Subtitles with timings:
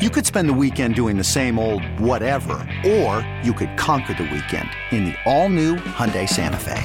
[0.00, 4.22] You could spend the weekend doing the same old whatever, or you could conquer the
[4.22, 6.82] weekend in the all-new Hyundai Santa Fe.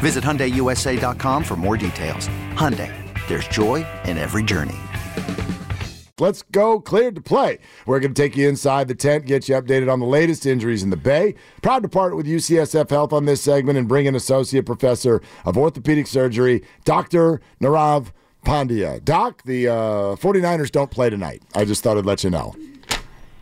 [0.00, 2.26] Visit HyundaiUSA.com for more details.
[2.54, 2.90] Hyundai,
[3.28, 4.78] there's joy in every journey.
[6.18, 7.58] Let's go cleared to play.
[7.84, 10.82] We're going to take you inside the tent, get you updated on the latest injuries
[10.82, 11.34] in the Bay.
[11.60, 15.58] Proud to partner with UCSF Health on this segment and bring in Associate Professor of
[15.58, 17.42] Orthopedic Surgery, Dr.
[17.62, 18.12] Nirav
[18.44, 19.04] Pandya.
[19.04, 19.74] Doc, the uh,
[20.16, 21.42] 49ers don't play tonight.
[21.54, 22.54] I just thought I'd let you know.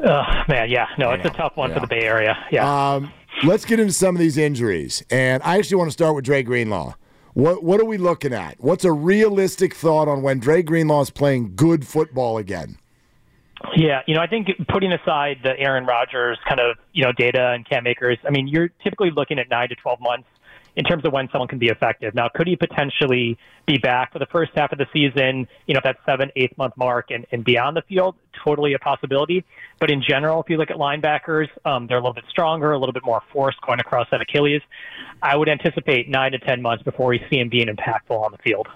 [0.00, 0.86] Oh, man, yeah.
[0.98, 1.74] No, it's a tough one Yeah.
[1.74, 2.36] for the Bay Area.
[2.50, 2.94] Yeah.
[2.94, 3.12] Um,
[3.44, 5.02] let's get into some of these injuries.
[5.10, 6.94] And I actually want to start with Dre Greenlaw.
[7.34, 8.56] What, what are we looking at?
[8.58, 12.78] What's a realistic thought on when Dre Greenlaw is playing good football again?
[13.76, 17.50] Yeah, you know, I think putting aside the Aaron Rodgers kind of, you know, data
[17.54, 20.28] and Cam Akers, I mean, you're typically looking at nine to 12 months
[20.78, 22.14] in terms of when someone can be effective.
[22.14, 25.80] Now, could he potentially be back for the first half of the season, you know,
[25.82, 28.14] that seven, eighth month mark and, and beyond the field?
[28.44, 29.44] Totally a possibility.
[29.80, 32.78] But in general, if you look at linebackers, um, they're a little bit stronger, a
[32.78, 34.62] little bit more force going across that Achilles.
[35.20, 38.38] I would anticipate nine to 10 months before we see him being impactful on the
[38.38, 38.68] field.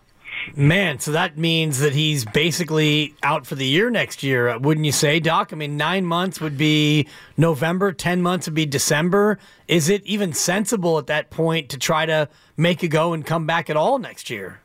[0.55, 4.93] Man, so that means that he's basically out for the year next year, wouldn't you
[4.93, 5.53] say, Doc?
[5.53, 9.39] I mean, nine months would be November, 10 months would be December.
[9.69, 13.47] Is it even sensible at that point to try to make a go and come
[13.47, 14.61] back at all next year?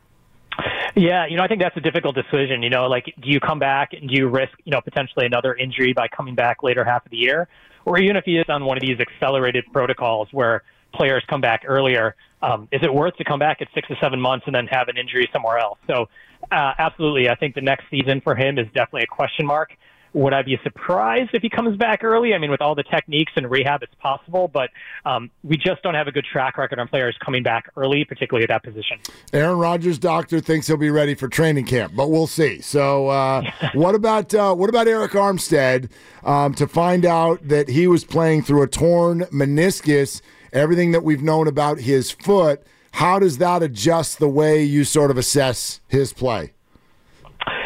[0.96, 2.62] Yeah, you know, I think that's a difficult decision.
[2.62, 5.54] You know, like, do you come back and do you risk, you know, potentially another
[5.54, 7.48] injury by coming back later half of the year?
[7.84, 11.62] Or even if he is on one of these accelerated protocols where players come back
[11.66, 14.66] earlier, um, is it worth to come back at six or seven months and then
[14.66, 15.78] have an injury somewhere else?
[15.86, 16.08] So,
[16.52, 19.72] uh, absolutely, I think the next season for him is definitely a question mark.
[20.14, 22.32] Would I be surprised if he comes back early?
[22.32, 24.70] I mean, with all the techniques and rehab, it's possible, but
[25.04, 28.44] um, we just don't have a good track record on players coming back early, particularly
[28.44, 28.98] at that position.
[29.34, 32.62] Aaron Rodgers' doctor thinks he'll be ready for training camp, but we'll see.
[32.62, 33.42] So, uh,
[33.74, 35.90] what about uh, what about Arik Armstead
[36.24, 40.22] um, to find out that he was playing through a torn meniscus?
[40.52, 45.10] Everything that we've known about his foot, how does that adjust the way you sort
[45.10, 46.52] of assess his play?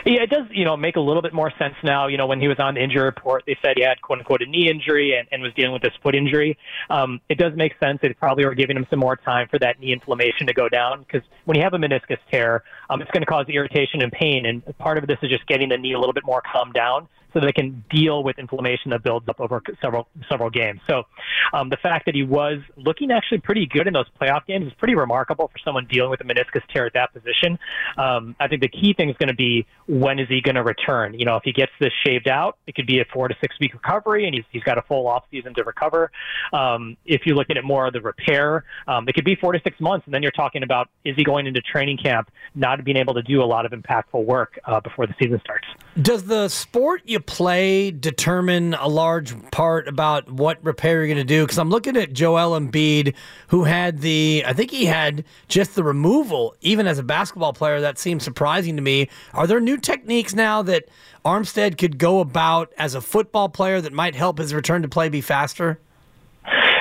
[0.04, 2.08] Yeah, it does, you know, make a little bit more sense now.
[2.08, 4.42] You know, when he was on the injury report, they said he had quote unquote
[4.42, 6.58] a knee injury and, and was dealing with this foot injury.
[6.90, 8.00] Um, it does make sense.
[8.02, 11.04] They probably were giving him some more time for that knee inflammation to go down
[11.04, 14.44] because when you have a meniscus tear, um, it's going to cause irritation and pain.
[14.44, 17.08] And part of this is just getting the knee a little bit more calmed down
[17.32, 20.80] so they can deal with inflammation that builds up over several several games.
[20.86, 21.04] So
[21.52, 24.72] um, the fact that he was looking actually pretty good in those playoff games is
[24.74, 27.58] pretty remarkable for someone dealing with a meniscus tear at that position.
[27.96, 30.62] Um, I think the key thing is going to be when is he going to
[30.62, 31.14] return?
[31.14, 33.56] You know, if he gets this shaved out, it could be a four to six
[33.60, 36.10] week recovery, and he's he's got a full off season to recover.
[36.52, 39.60] Um, if you're looking at more of the repair, um, it could be four to
[39.64, 42.96] six months, and then you're talking about is he going into training camp not being
[42.96, 45.66] able to do a lot of impactful work uh, before the season starts.
[46.00, 51.24] Does the sport you play determine a large part about what repair you're going to
[51.24, 51.44] do?
[51.44, 53.14] Because I'm looking at Joel Embiid,
[53.48, 57.80] who had the, I think he had just the removal, even as a basketball player.
[57.80, 59.08] That seems surprising to me.
[59.32, 60.84] Are there new techniques now that
[61.24, 65.08] Armstead could go about as a football player that might help his return to play
[65.08, 65.78] be faster?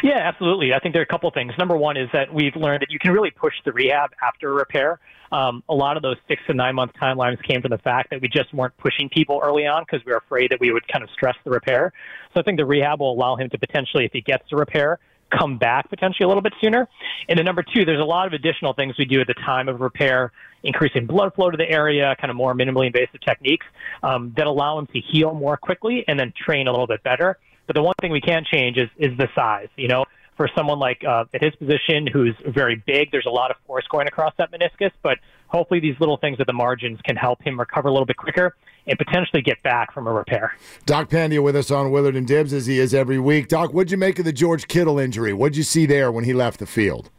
[0.04, 0.74] Yeah, absolutely.
[0.74, 1.54] I think there are a couple things.
[1.58, 5.00] Number one is that we've learned that you can really push the rehab after repair.
[5.32, 8.22] Um, a lot of those six to nine month timelines came from the fact that
[8.22, 11.04] we just weren't pushing people early on because we were afraid that we would kind
[11.04, 11.94] of stress the repair.
[12.34, 15.00] So I think the rehab will allow him to potentially, if he gets the repair,
[15.32, 16.88] come back potentially a little bit sooner.
[17.30, 19.70] And then number two, there's a lot of additional things we do at the time
[19.70, 20.32] of repair,
[20.64, 23.66] increasing blood flow to the area, kind of more minimally invasive techniques
[24.04, 27.38] um, that allow him to heal more quickly and then train a little bit better.
[27.68, 29.70] But the one thing we can't change is is the size.
[29.78, 30.06] You know,
[30.38, 33.86] for someone like uh, at his position who's very big, there's a lot of force
[33.90, 34.92] going across that meniscus.
[35.04, 38.18] But hopefully, these little things at the margins can help him recover a little bit
[38.18, 38.56] quicker
[38.88, 40.58] and potentially get back from a repair.
[40.86, 43.48] Doc Pandya with us on Willard and Dibs as he is every week.
[43.48, 45.34] Doc, what'd you make of the George Kittle injury?
[45.34, 47.10] What'd you see there when he left the field?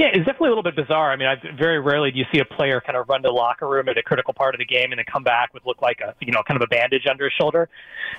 [0.00, 1.12] Yeah, it's definitely a little bit bizarre.
[1.12, 3.34] I mean, I, very rarely do you see a player kind of run to the
[3.34, 5.82] locker room at a critical part of the game and then come back with look
[5.82, 7.68] like a you know kind of a bandage under his shoulder.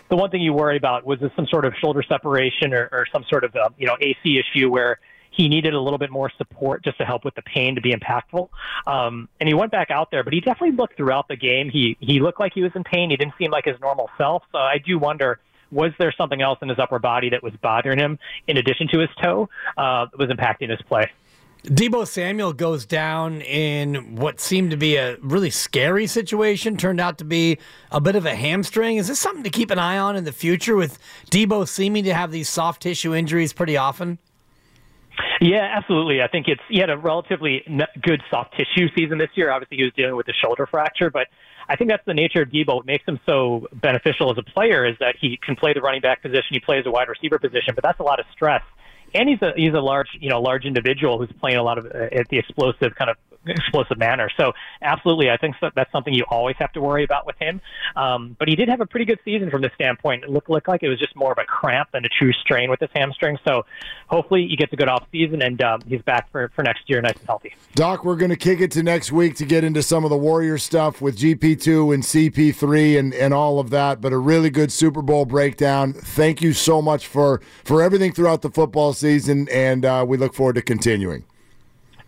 [0.10, 3.08] The one thing you worry about was this some sort of shoulder separation or, or
[3.12, 5.00] some sort of uh, you know AC issue where
[5.32, 7.96] he needed a little bit more support just to help with the pain to be
[7.96, 8.50] impactful.
[8.86, 11.72] Um, and he went back out there, but he definitely looked throughout the game.
[11.72, 13.10] He he looked like he was in pain.
[13.10, 14.44] He didn't seem like his normal self.
[14.52, 15.40] So I do wonder
[15.72, 19.00] was there something else in his upper body that was bothering him in addition to
[19.00, 21.10] his toe uh, that was impacting his play?
[21.64, 27.20] Deebo Samuel goes down in what seemed to be a really scary situation, turned out
[27.20, 27.60] to be
[27.92, 28.98] a bit of a hamstring.
[28.98, 30.98] Is this something to keep an eye on in the future with
[31.30, 34.18] Deebo seeming to have these soft tissue injuries pretty often?
[35.40, 36.24] Yeah, absolutely.
[36.24, 37.64] I think it's he had a relatively
[38.02, 39.52] good soft tissue season this year.
[39.52, 41.28] Obviously, he was dealing with a shoulder fracture, but
[41.70, 42.78] I think that's the nature of Deebo.
[42.78, 46.02] What makes him so beneficial as a player is that he can play the running
[46.02, 48.64] back position, he plays a wide receiver position, but that's a lot of stress
[49.14, 51.86] and he's a he's a large you know large individual who's playing a lot of
[51.86, 54.30] uh, at the explosive kind of explosive manner.
[54.38, 57.62] So absolutely, I think that's something you always have to worry about with him.
[57.96, 60.24] Um, but he did have a pretty good season from this standpoint.
[60.24, 62.70] It looked, looked like it was just more of a cramp than a true strain
[62.70, 63.38] with his hamstring.
[63.48, 63.66] So
[64.08, 67.02] hopefully he gets a good off season and um, he's back for, for next year,
[67.02, 67.54] nice and healthy.
[67.76, 70.18] Doc, we're going to kick it to next week to get into some of the
[70.18, 74.02] Warrior stuff with GP2 and CP3 and, and all of that.
[74.02, 75.94] But a really good Super Bowl breakdown.
[75.94, 80.34] Thank you so much for for everything throughout the football season, and uh, we look
[80.34, 81.26] forward to continuing.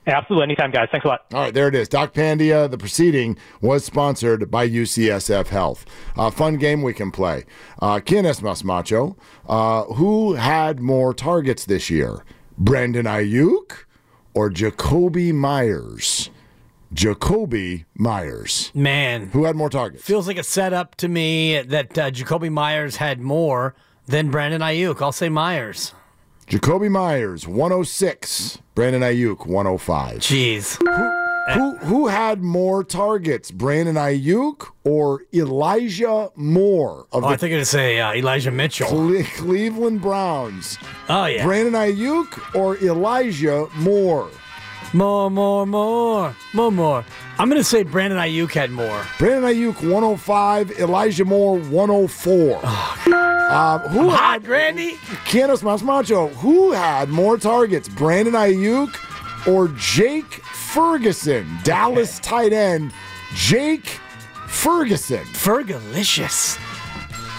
[0.05, 0.44] Absolutely.
[0.44, 0.89] Anytime, guys.
[0.91, 1.25] Thanks a lot.
[1.33, 1.88] All right, there it is.
[1.88, 5.85] Doc Pandya, the proceeding was sponsored by UCSF Health.
[6.17, 7.45] Uh, fun game we can play.
[7.81, 9.15] Uh, ¿Quién es más macho?
[9.47, 12.23] Uh, who had more targets this year?
[12.57, 13.85] Brandon Aiyuk
[14.33, 16.29] or Jakobi Meyers?
[16.94, 18.71] Jakobi Meyers.
[18.75, 19.27] Man.
[19.29, 20.03] Who had more targets?
[20.03, 23.73] Feels like a setup to me that uh, Jakobi Meyers had more
[24.06, 25.01] than Brandon Aiyuk.
[25.01, 25.94] I'll say Meyers.
[26.48, 28.60] Jakobi Meyers, 106.
[28.75, 30.19] Brandon Aiyuk, 105.
[30.19, 30.78] Jeez.
[30.78, 37.07] Who, who, who had more targets, Brandon Aiyuk or Elijah Moore?
[37.12, 38.88] Of oh, I think it'd say uh, Elijah Mitchell.
[38.88, 40.78] Cle- Cleveland Browns.
[41.10, 41.45] Oh, yeah.
[41.45, 44.30] Brandon Aiyuk or Elijah Moore?
[44.94, 47.06] More, more, more, more, more.
[47.40, 49.06] I'm going to say Brandon Aiyuk had more.
[49.18, 52.60] Brandon Aiyuk 105, Elijah Moore 104.
[52.63, 54.98] Oh, um, who I'm had Randy?
[55.25, 56.31] Canos Masmacho.
[56.36, 61.48] Who had more targets, Brandon Aiyuk or Jake Ferguson?
[61.63, 62.92] Dallas tight end
[63.36, 64.00] Jake
[64.48, 65.24] Ferguson.
[65.25, 66.60] Fergalicious.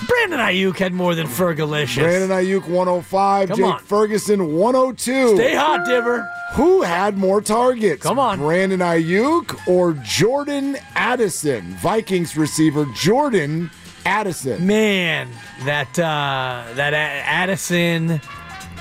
[0.06, 2.02] Brandon Aiyuk had more than Fergalicious.
[2.02, 3.78] Brandon Aiyuk 105, Come Jake on.
[3.80, 5.34] Ferguson 102.
[5.36, 6.28] Stay hot, Dibber.
[6.54, 8.02] Who had more targets?
[8.02, 8.38] Come on.
[8.38, 11.62] Brandon Aiyuk or Jordan Addison?
[11.76, 13.70] Vikings receiver Jordan
[14.04, 14.66] Addison.
[14.66, 15.30] Man,
[15.64, 18.20] that uh, that Addison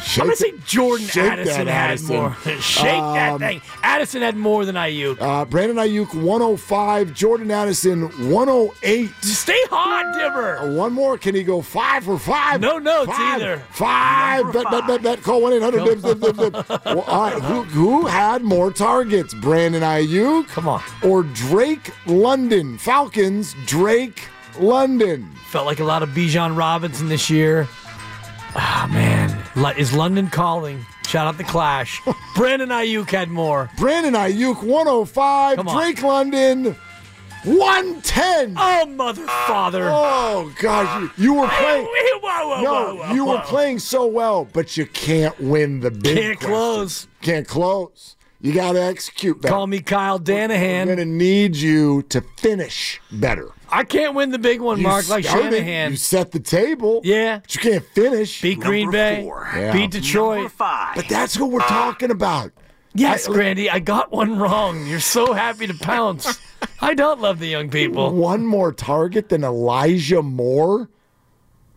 [0.04, 2.16] Shake I'm gonna say Jordan Addison had Addison.
[2.16, 2.36] more.
[2.60, 3.62] Shake um, that thing.
[3.84, 5.18] Addison had more than Aiyuk.
[5.20, 7.14] Uh, Brandon Aiyuk 105.
[7.14, 9.10] Jordan Addison 108.
[9.22, 10.60] Stay hot, Dibber.
[10.60, 11.18] Uh, one more.
[11.18, 12.60] Can he go five for five?
[12.60, 13.58] No notes five, either.
[13.72, 14.52] Five.
[14.52, 15.22] Bet, bet, bet, bet.
[15.22, 15.86] Call one eight hundred.
[15.86, 16.70] Dibs, dibs, dibs, dibs.
[16.70, 17.42] well, all right.
[17.42, 19.34] Who, who had more targets?
[19.34, 20.48] Brandon Aiyuk.
[20.50, 20.84] Come on.
[21.02, 22.78] Or Drake London.
[22.78, 23.56] Falcons.
[23.66, 24.28] Drake
[24.60, 25.30] London.
[25.48, 27.68] Felt like a lot of Bijan Robinson this year.
[28.56, 29.78] Ah, oh, man.
[29.78, 30.86] Is London calling?
[31.08, 32.02] Shout out the Clash.
[32.36, 33.70] Brandon Aiyuk had more.
[33.78, 35.68] Brandon Aiyuk, 105.
[35.68, 36.76] Drake London,
[37.44, 38.56] 110.
[38.58, 39.90] Oh, mother father.
[39.92, 41.10] Oh, gosh.
[41.18, 41.88] You, you were playing.
[42.64, 46.50] no, you were playing so well, but you can't win the big Can't question.
[46.50, 47.08] close.
[47.22, 48.16] Can't close.
[48.42, 49.54] You got to execute better.
[49.54, 50.82] Call me Kyle Shanahan.
[50.82, 53.50] I'm going to need you to finish better.
[53.74, 55.92] I can't win the big one, you Mark, like Shanahan.
[55.92, 57.02] You set the table.
[57.04, 57.40] Yeah.
[57.40, 58.42] But you can't finish.
[58.42, 59.26] Beat Number Green Bay.
[59.26, 59.74] Yeah.
[59.74, 60.52] Beat Detroit.
[60.58, 62.52] But that's what we're talking about.
[62.94, 64.86] Yes, I, Grandy, I got one wrong.
[64.86, 66.40] You're so happy to pounce.
[66.82, 68.14] I don't love the young people.
[68.14, 70.90] One more target than Elijah Moore?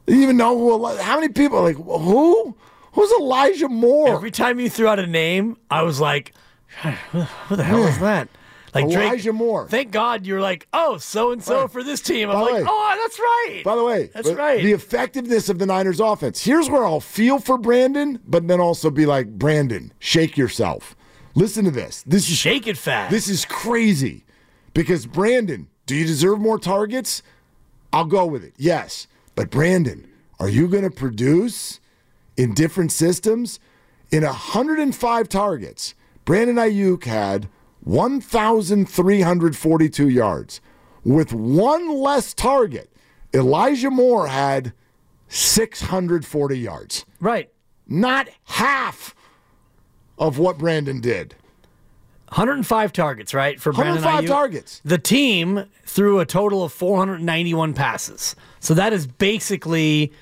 [0.06, 0.86] You even know who?
[0.98, 1.62] How many people?
[1.62, 2.54] Like who?
[2.92, 4.14] Who's Elijah Moore?
[4.14, 6.32] Every time you threw out a name, I was like,
[7.12, 8.28] "Who the hell is that?"
[8.76, 9.68] Like Elijah Drake, Moore.
[9.68, 12.30] Thank God you're like, oh, so and so for this team.
[12.30, 13.62] I'm like, way, oh, that's right.
[13.64, 14.62] By the way, that's right.
[14.62, 16.44] The effectiveness of the Niners offense.
[16.44, 20.94] Here's where I'll feel for Brandon, but then also be like, Brandon, shake yourself.
[21.34, 22.02] Listen to this.
[22.06, 23.10] This is shake it fast.
[23.10, 24.24] This is crazy.
[24.72, 27.22] Because Brandon, do you deserve more targets?
[27.92, 28.54] I'll go with it.
[28.56, 29.06] Yes.
[29.34, 31.80] But Brandon, are you going to produce
[32.36, 33.60] in different systems?
[34.10, 37.48] In 105 targets, Brandon Aiyuk had
[37.86, 40.60] 1,342 yards.
[41.04, 42.90] With one less target,
[43.32, 44.72] Elijah Moore had
[45.28, 47.06] 640 yards.
[47.20, 47.50] Right.
[47.86, 49.14] Not half
[50.18, 51.36] of what Brandon did.
[52.30, 53.60] 105 targets, right?
[53.60, 54.28] For Brandon 105 Aiyuk.
[54.28, 54.82] targets.
[54.84, 58.34] The team threw a total of 491 passes.
[58.58, 60.12] So that is basically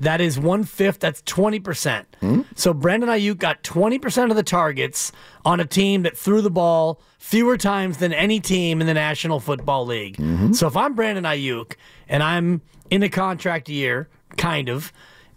[0.00, 1.00] That is one fifth.
[1.00, 2.04] That's 20%.
[2.20, 2.40] Hmm?
[2.56, 5.12] So Brandon Aiyuk got 20% of the targets
[5.44, 9.40] on a team that threw the ball fewer times than any team in the National
[9.40, 10.16] Football League.
[10.16, 10.54] Mm-hmm.
[10.54, 11.74] So if I'm Brandon Aiyuk
[12.08, 14.90] and I'm in a contract year, kind of,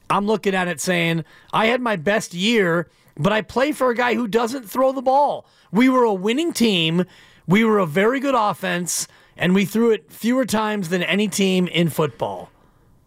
[0.10, 3.96] I'm looking at it saying, I had my best year, but I play for a
[3.96, 5.46] guy who doesn't throw the ball.
[5.74, 7.06] We were a winning team.
[7.48, 11.68] We were a very good offense, and we threw it fewer times than any team
[11.68, 12.50] in football.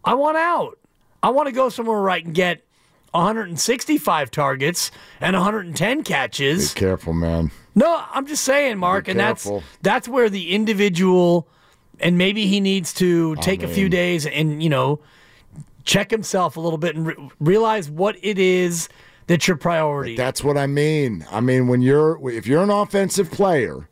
[0.05, 0.79] I want out.
[1.27, 2.63] I want to go somewhere where I can get
[3.11, 6.73] 165 targets and 110 catches.
[6.73, 7.51] Be careful, man.
[7.75, 9.51] No, I'm just saying, Mark, and that's
[9.83, 11.49] that's where the individual
[11.99, 15.01] and maybe he needs to take a few days and you know
[15.83, 18.89] check himself a little bit and re- realize what it is
[19.27, 20.15] that's your priority.
[20.15, 21.27] That's what I mean.
[21.33, 23.89] I mean, when you're if you're an offensive player,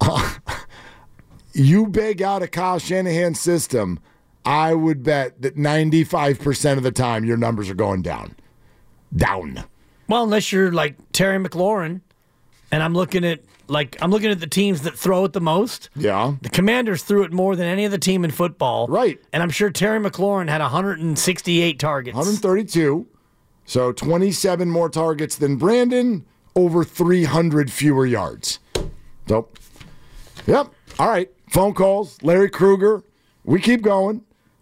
[1.52, 3.98] you beg out a Kyle Shanahan system.
[4.46, 8.36] I would bet that 95% of the time your numbers are going down.
[9.14, 9.64] Down.
[10.08, 12.00] well, unless you're like Terry McLaurin,
[12.70, 15.90] and I'm looking at like I'm looking at the teams that throw it the most.
[15.96, 16.34] Yeah.
[16.42, 18.86] The Commanders threw it more than any other team in football.
[18.88, 19.18] Right.
[19.32, 22.16] And I'm sure Terry McLaurin had 168 targets.
[22.16, 23.06] 132.
[23.64, 26.24] So 27 more targets than Brandon,
[26.54, 28.58] over 300 fewer yards.
[29.28, 29.48] So,
[30.46, 30.72] yep.
[30.98, 31.30] All right.
[31.50, 32.22] Phone calls.
[32.22, 33.02] Larry Krueger.
[33.44, 34.22] We keep going.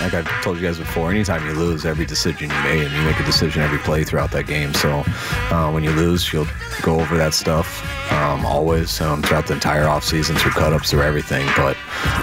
[0.00, 3.02] Like I've told you guys before, anytime you lose, every decision you made, and you
[3.02, 4.74] make a decision every play throughout that game.
[4.74, 5.04] So
[5.50, 6.48] uh, when you lose, you'll
[6.82, 11.46] go over that stuff um, always um, throughout the entire offseason, through cut-ups, through everything.
[11.54, 11.76] But,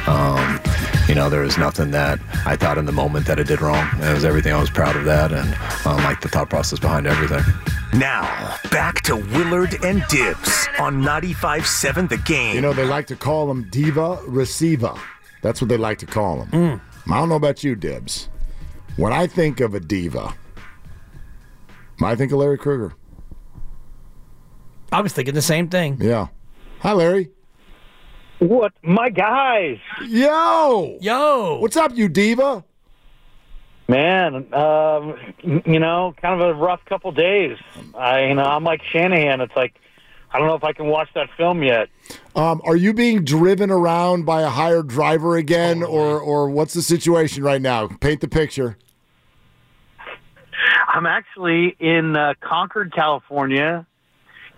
[0.07, 0.59] um,
[1.07, 3.87] you know, there was nothing that I thought in the moment that I did wrong.
[4.01, 7.07] It was everything I was proud of that and um, like the thought process behind
[7.07, 7.43] everything.
[7.97, 12.53] Now, back to Willard and Dibs on 95.7 The Game.
[12.53, 14.99] You know, they like to call him Diva Receiva.
[15.41, 16.51] That's what they like to call him.
[16.51, 16.81] Mm.
[17.11, 18.29] I don't know about you, Dibs.
[18.97, 20.33] When I think of a diva,
[22.01, 22.93] I think of Larry Krueger.
[24.91, 25.97] I was thinking the same thing.
[25.99, 26.27] Yeah.
[26.81, 27.31] Hi, Larry.
[28.39, 29.79] What, my guys?
[30.05, 30.97] Yo!
[31.01, 32.63] Yo, What's up, you diva?
[33.87, 37.57] Man, um, you know, kind of a rough couple days.
[37.95, 39.39] I, you know, I'm like Shanahan.
[39.39, 39.75] It's like
[40.31, 41.87] I don't know if I can watch that film yet.
[42.35, 46.81] Um, are you being driven around by a hired driver again, or or what's the
[46.81, 47.87] situation right now?
[47.87, 48.77] Paint the picture.
[50.87, 53.85] I'm actually in uh, Concord, California,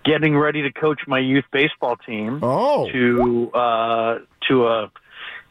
[0.04, 2.40] getting ready to coach my youth baseball team.
[2.42, 4.18] Oh, to uh,
[4.48, 4.90] to a,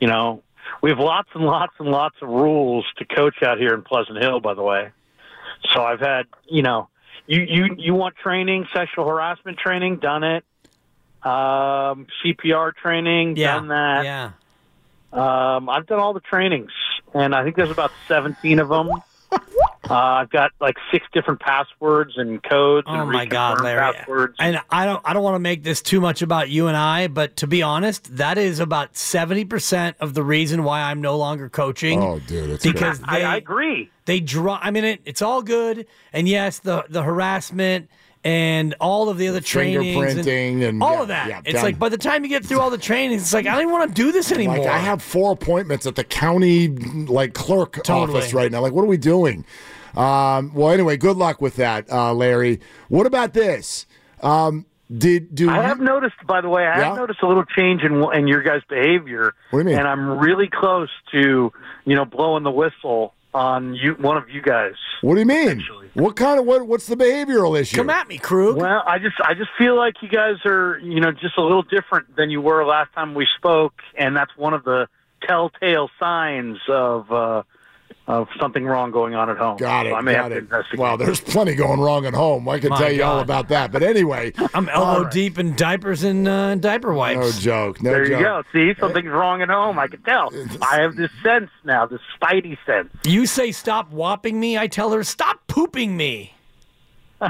[0.02, 0.44] you know,
[0.82, 4.22] we have lots and lots and lots of rules to coach out here in Pleasant
[4.22, 4.40] Hill.
[4.40, 4.90] By the way,
[5.74, 6.90] so I've had, you know,
[7.28, 10.44] you you you want training, sexual harassment training, done it.
[11.22, 14.04] Um, CPR training, yeah, done that.
[14.06, 14.32] yeah.
[15.12, 16.72] Um, I've done all the trainings,
[17.14, 18.90] and I think there's about 17 of them.
[19.90, 22.86] Uh, I've got like six different passwords and codes.
[22.90, 23.94] Oh and my God, Larry!
[23.94, 24.36] Passwords.
[24.40, 27.08] And I don't, I don't want to make this too much about you and I,
[27.08, 31.18] but to be honest, that is about seventy percent of the reason why I'm no
[31.18, 32.02] longer coaching.
[32.02, 33.04] oh, dude, it's because crazy.
[33.08, 33.90] I, they, I agree.
[34.06, 34.60] they draw.
[34.62, 37.90] I mean, it, it's all good, and yes, the the harassment
[38.24, 41.28] and all of the other trainings Fingerprinting and- all yeah, of that.
[41.30, 41.64] yeah, it's done.
[41.64, 43.72] like by the time you get through all the trainings, it's like I don't even
[43.72, 44.58] want to do this anymore.
[44.60, 48.20] Like I have four appointments at the county like clerk Totally.
[48.20, 48.60] office right now.
[48.62, 49.46] Like, what are we doing?
[49.96, 52.60] Um, well, anyway, good luck with that, uh, Larry.
[52.90, 53.86] What about this?
[54.22, 54.66] Um,
[54.96, 56.86] did do I you- have noticed, by the way, I Yeah?
[56.90, 59.34] have noticed a little change in in your guys' behavior.
[59.52, 59.80] What do you mean?
[59.80, 61.52] And I'm really close to,
[61.86, 64.74] you know, blowing the whistle on you, one of you guys.
[65.02, 65.64] What do you mean?
[65.94, 66.66] What kind of what?
[66.66, 67.78] What's the behavioral issue?
[67.78, 68.58] Come at me, Krug.
[68.58, 71.62] Well, I just I just feel like you guys are, you know, just a little
[71.62, 74.88] different than you were last time we spoke, and that's one of the
[75.28, 77.44] telltale signs of uh,
[78.10, 79.56] of something wrong going on at home.
[79.58, 79.92] Got it.
[79.92, 80.40] So I may got have to it.
[80.40, 80.80] investigate.
[80.80, 82.50] Well, there's plenty going wrong at home.
[82.50, 83.72] I can My tell you all about that.
[83.72, 87.20] But anyway, I'm elbow deep in diapers and uh, diaper wipes.
[87.20, 87.84] no joke.
[87.84, 88.20] No there joke.
[88.20, 88.44] you go.
[88.52, 89.78] See, something's wrong at home.
[89.78, 90.32] I can tell.
[90.62, 92.90] I have this sense now, this spidey sense.
[93.06, 96.34] You say stop whopping me, I tell her stop pooping me.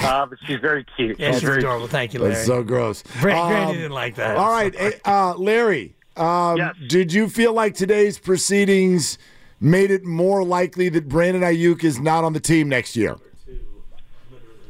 [0.00, 1.18] Uh, but she's very cute.
[1.18, 1.88] Yeah, she's very adorable.
[1.88, 2.34] Thank you, Larry.
[2.34, 3.02] That's so gross.
[3.20, 4.36] Brand, Um, Granny didn't like that.
[4.36, 5.96] All right, eh, uh, Larry.
[6.16, 6.76] Um, Yes.
[6.86, 9.18] Did you feel like today's proceedings
[9.60, 13.16] made it more likely that Brandon Aiyuk is not on the team next year?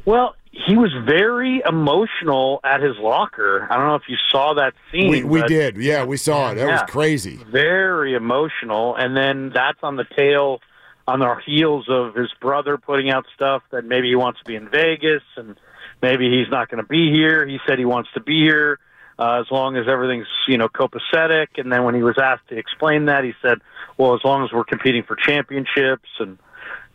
[0.05, 3.67] Well, he was very emotional at his locker.
[3.69, 5.09] I don't know if you saw that scene.
[5.09, 5.77] We, we did.
[5.77, 6.55] Yeah, we saw it.
[6.55, 7.39] That was crazy.
[7.51, 10.61] Very emotional, and then that's on the tail,
[11.07, 14.55] on the heels of his brother putting out stuff that maybe he wants to be
[14.55, 15.55] in Vegas, and
[16.01, 17.45] maybe he's not going to be here.
[17.45, 18.79] He said he wants to be here
[19.19, 21.47] uh, as long as everything's you know copacetic.
[21.57, 23.59] And then when he was asked to explain that, he said,
[23.97, 26.39] "Well, as long as we're competing for championships, and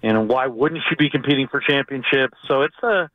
[0.02, 3.10] and why wouldn't you be competing for championships?" So it's a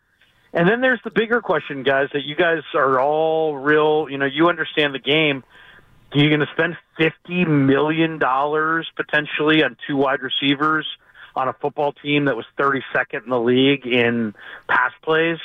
[0.53, 4.25] and then there's the bigger question, guys, that you guys are all real, you know,
[4.25, 5.43] you understand the game.
[6.11, 10.87] Are you going to spend $50 million potentially on two wide receivers
[11.35, 14.33] on a football team that was 32nd in the league in
[14.67, 15.37] pass plays?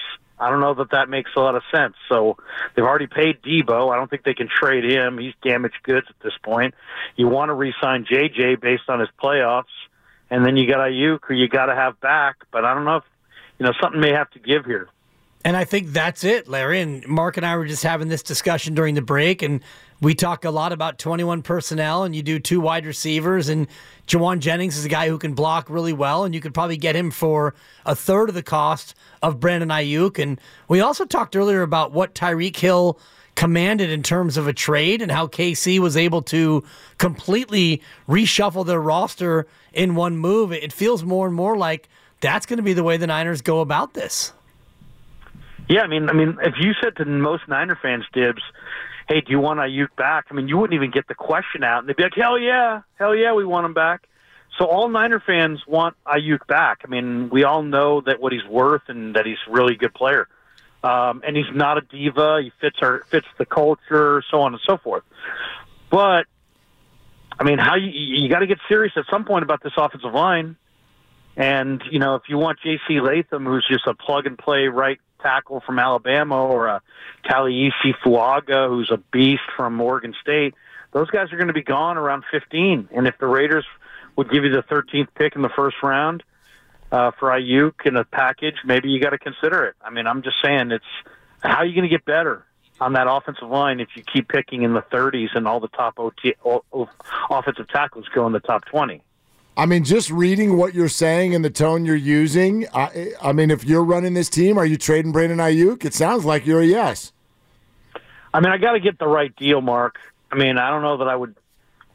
[0.44, 1.94] I don't know that that makes a lot of sense.
[2.10, 2.36] So
[2.74, 3.90] they've already paid Deebo.
[3.90, 5.16] I don't think they can trade him.
[5.16, 6.74] He's damaged goods at this point.
[7.16, 9.64] You want to re-sign JJ based on his playoffs,
[10.28, 12.36] and then you got Aiyuk, who you got to have back.
[12.52, 13.04] But I don't know if
[13.58, 14.88] you know something may have to give here.
[15.46, 16.80] And I think that's it, Larry.
[16.80, 19.62] And Mark and I were just having this discussion during the break, and
[20.04, 23.66] we talk a lot about 21 personnel, and you do two wide receivers, and
[24.06, 26.94] Jauan Jennings is a guy who can block really well, and you could probably get
[26.94, 27.54] him for
[27.86, 30.22] a third of the cost of Brandon Aiyuk.
[30.22, 32.98] And we also talked earlier about what Tyreek Hill
[33.34, 36.62] commanded in terms of a trade and how KC was able to
[36.98, 40.52] completely reshuffle their roster in one move.
[40.52, 41.88] It feels more and more like
[42.20, 44.32] that's going to be the way the Niners go about this.
[45.68, 48.42] Yeah, I mean, I mean, if you said to most Niner fans, Dibs,
[49.08, 51.80] "Hey, do you want Aiyuk back?" I mean, you wouldn't even get the question out,
[51.80, 54.08] and they'd be like, "Hell yeah, hell yeah, we want him back."
[54.58, 56.82] So all Niner fans want Aiyuk back.
[56.84, 59.94] I mean, we all know that what he's worth and that he's a really good
[59.94, 60.28] player,
[60.82, 62.40] um, and he's not a diva.
[62.42, 65.02] He fits our fits the culture, so on and so forth.
[65.90, 66.26] But
[67.38, 70.12] I mean, how you you got to get serious at some point about this offensive
[70.12, 70.56] line.
[71.36, 73.00] And you know, if you want J.C.
[73.00, 76.82] Latham, who's just a plug and play right tackle from Alabama, or a
[77.24, 80.54] Taliese Fuaga, who's a beast from Oregon State,
[80.92, 82.90] those guys are going to be gone around 15.
[82.94, 83.66] And if the Raiders
[84.16, 86.22] would give you the 13th pick in the first round
[86.92, 89.74] uh, for Aiyuk in a package, maybe you got to consider it.
[89.82, 90.84] I mean, I'm just saying, it's
[91.40, 92.46] how are you going to get better
[92.80, 95.98] on that offensive line if you keep picking in the 30s and all the top
[95.98, 96.88] OT, o, o,
[97.30, 99.02] offensive tackles go in the top 20?
[99.56, 102.66] I mean, just reading what you're saying and the tone you're using.
[102.74, 105.84] I, I mean, if you're running this team, are you trading Brandon Aiyuk?
[105.84, 107.12] It sounds like you're a yes.
[108.32, 109.98] I mean, I got to get the right deal, Mark.
[110.32, 111.36] I mean, I don't know that I would.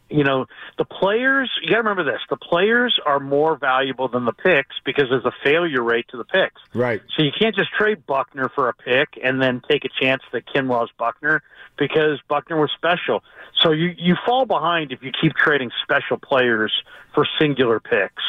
[0.09, 1.51] You know, the players.
[1.61, 5.25] You got to remember this: the players are more valuable than the picks because there's
[5.25, 6.61] a failure rate to the picks.
[6.73, 7.01] Right.
[7.15, 10.45] So you can't just trade Buckner for a pick and then take a chance that
[10.47, 11.43] Kinlaw's Buckner
[11.77, 13.23] because Buckner was special.
[13.61, 16.71] So you you fall behind if you keep trading special players
[17.13, 18.23] for singular picks.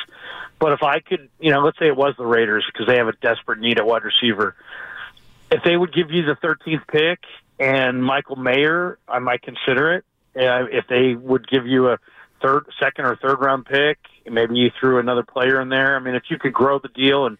[0.58, 3.08] But if I could, you know, let's say it was the Raiders because they have
[3.08, 4.54] a desperate need at wide receiver.
[5.50, 7.20] If they would give you the 13th pick
[7.58, 10.04] and Michael Mayer, I might consider it.
[10.34, 11.98] If they would give you a
[12.42, 13.98] third, second, or third round pick,
[14.30, 15.96] maybe you threw another player in there.
[15.96, 17.38] I mean, if you could grow the deal and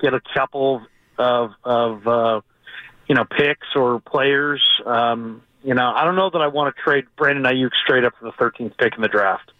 [0.00, 0.82] get a couple
[1.18, 2.40] of of uh,
[3.08, 6.82] you know picks or players, um, you know, I don't know that I want to
[6.82, 9.50] trade Brandon Aiyuk straight up for the 13th pick in the draft.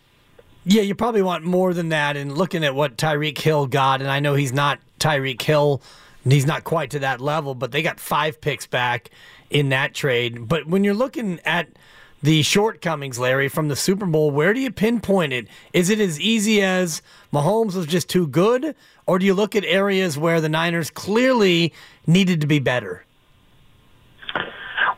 [0.64, 2.16] Yeah, you probably want more than that.
[2.16, 5.82] And looking at what Tyreek Hill got, and I know he's not Tyreek Hill,
[6.24, 9.10] and he's not quite to that level, but they got five picks back
[9.50, 10.46] in that trade.
[10.46, 11.68] But when you're looking at
[12.22, 15.46] the shortcomings, Larry, from the Super Bowl, where do you pinpoint it?
[15.72, 17.02] Is it as easy as
[17.32, 18.74] Mahomes was just too good,
[19.06, 21.72] or do you look at areas where the Niners clearly
[22.06, 23.04] needed to be better?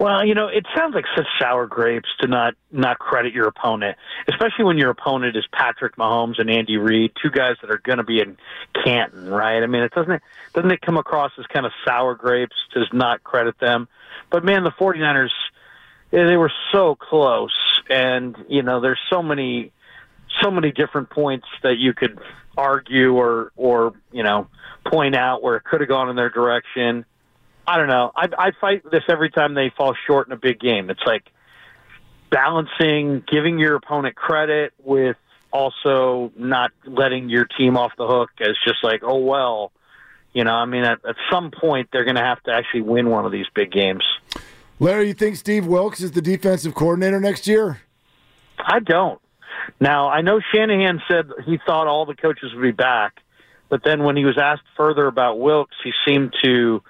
[0.01, 3.99] Well, you know, it sounds like such sour grapes to not not credit your opponent,
[4.29, 7.99] especially when your opponent is Patrick Mahomes and Andy Reid, two guys that are going
[7.99, 8.39] to be in
[8.83, 9.63] Canton, right?
[9.63, 10.23] I mean, it doesn't
[10.55, 13.89] doesn't it come across as kind of sour grapes to not credit them?
[14.31, 15.29] But man, the 49ers
[16.11, 17.53] they were so close
[17.89, 19.73] and, you know, there's so many
[20.41, 22.19] so many different points that you could
[22.57, 24.49] argue or or, you know,
[24.85, 27.05] point out where it could have gone in their direction
[27.71, 28.11] I don't know.
[28.17, 30.91] I, I fight this every time they fall short in a big game.
[30.91, 31.23] It's like
[32.29, 35.17] balancing giving your opponent credit with
[35.53, 39.71] also not letting your team off the hook as just like, oh well,
[40.33, 40.53] you know.
[40.53, 43.31] I mean, at, at some point they're going to have to actually win one of
[43.31, 44.05] these big games.
[44.81, 47.83] Larry, you think Steve Wilks is the defensive coordinator next year?
[48.59, 49.21] I don't.
[49.79, 53.21] Now I know Shanahan said he thought all the coaches would be back,
[53.69, 56.83] but then when he was asked further about Wilks, he seemed to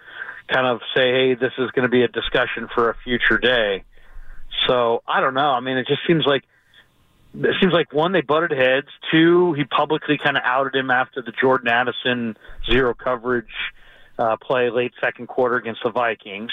[0.48, 3.83] kind of say, hey, this is going to be a discussion for a future day.
[4.68, 5.50] So I don't know.
[5.50, 6.44] I mean, it just seems like
[7.35, 8.88] it seems like one they butted heads.
[9.11, 12.37] Two, he publicly kind of outed him after the Jordan Addison
[12.70, 13.46] zero coverage
[14.16, 16.53] uh, play late second quarter against the Vikings.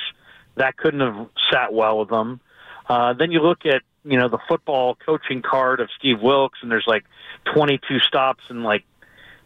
[0.57, 2.41] That couldn't have sat well with them.
[2.89, 6.71] Uh, then you look at you know the football coaching card of Steve Wilks, and
[6.71, 7.05] there's like
[7.53, 8.83] 22 stops and like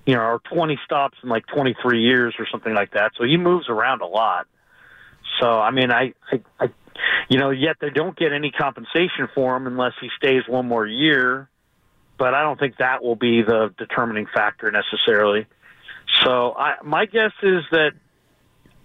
[0.06, 3.12] you know, or 20 stops in like 23 years or something like that.
[3.18, 4.48] So he moves around a lot.
[5.40, 6.70] So I mean, I, I, I
[7.30, 10.86] you know, yet they don't get any compensation for him unless he stays one more
[10.86, 11.50] year.
[12.18, 15.48] But I don't think that will be the determining factor necessarily.
[16.24, 17.92] So I, my guess is that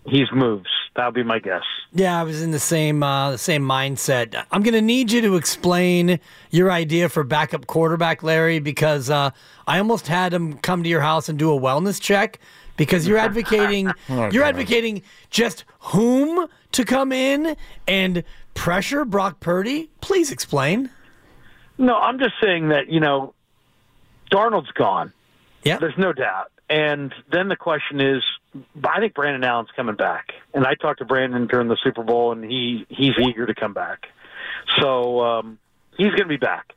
[0.06, 0.70] he's moves.
[0.96, 1.62] That would be my guess.
[1.92, 4.42] Yeah, I was in the same uh, the same mindset.
[4.50, 6.18] I'm going to need you to explain
[6.50, 9.30] your idea for backup quarterback, Larry, because uh,
[9.66, 12.40] I almost had him come to your house and do a wellness check
[12.78, 17.56] because you're advocating oh, you're advocating just whom to come in
[17.86, 19.90] and pressure Brock Purdy.
[20.00, 20.88] Please explain.
[21.76, 23.34] No, I'm just saying that you know
[24.32, 25.12] Darnold's gone.
[25.62, 26.52] Yeah, there's no doubt.
[26.68, 28.22] And then the question is,
[28.84, 32.32] I think Brandon Allen's coming back, and I talked to Brandon during the Super Bowl,
[32.32, 34.06] and he he's eager to come back.
[34.80, 35.58] So um,
[35.96, 36.72] he's going to be back,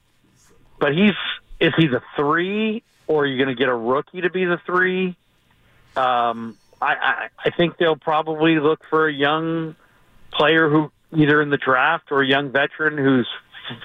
[0.80, 1.13] but he's
[1.60, 4.60] is he the three, or are you going to get a rookie to be the
[4.65, 5.15] three?
[5.95, 9.75] Um, I, I I think they'll probably look for a young
[10.32, 13.28] player who either in the draft or a young veteran who's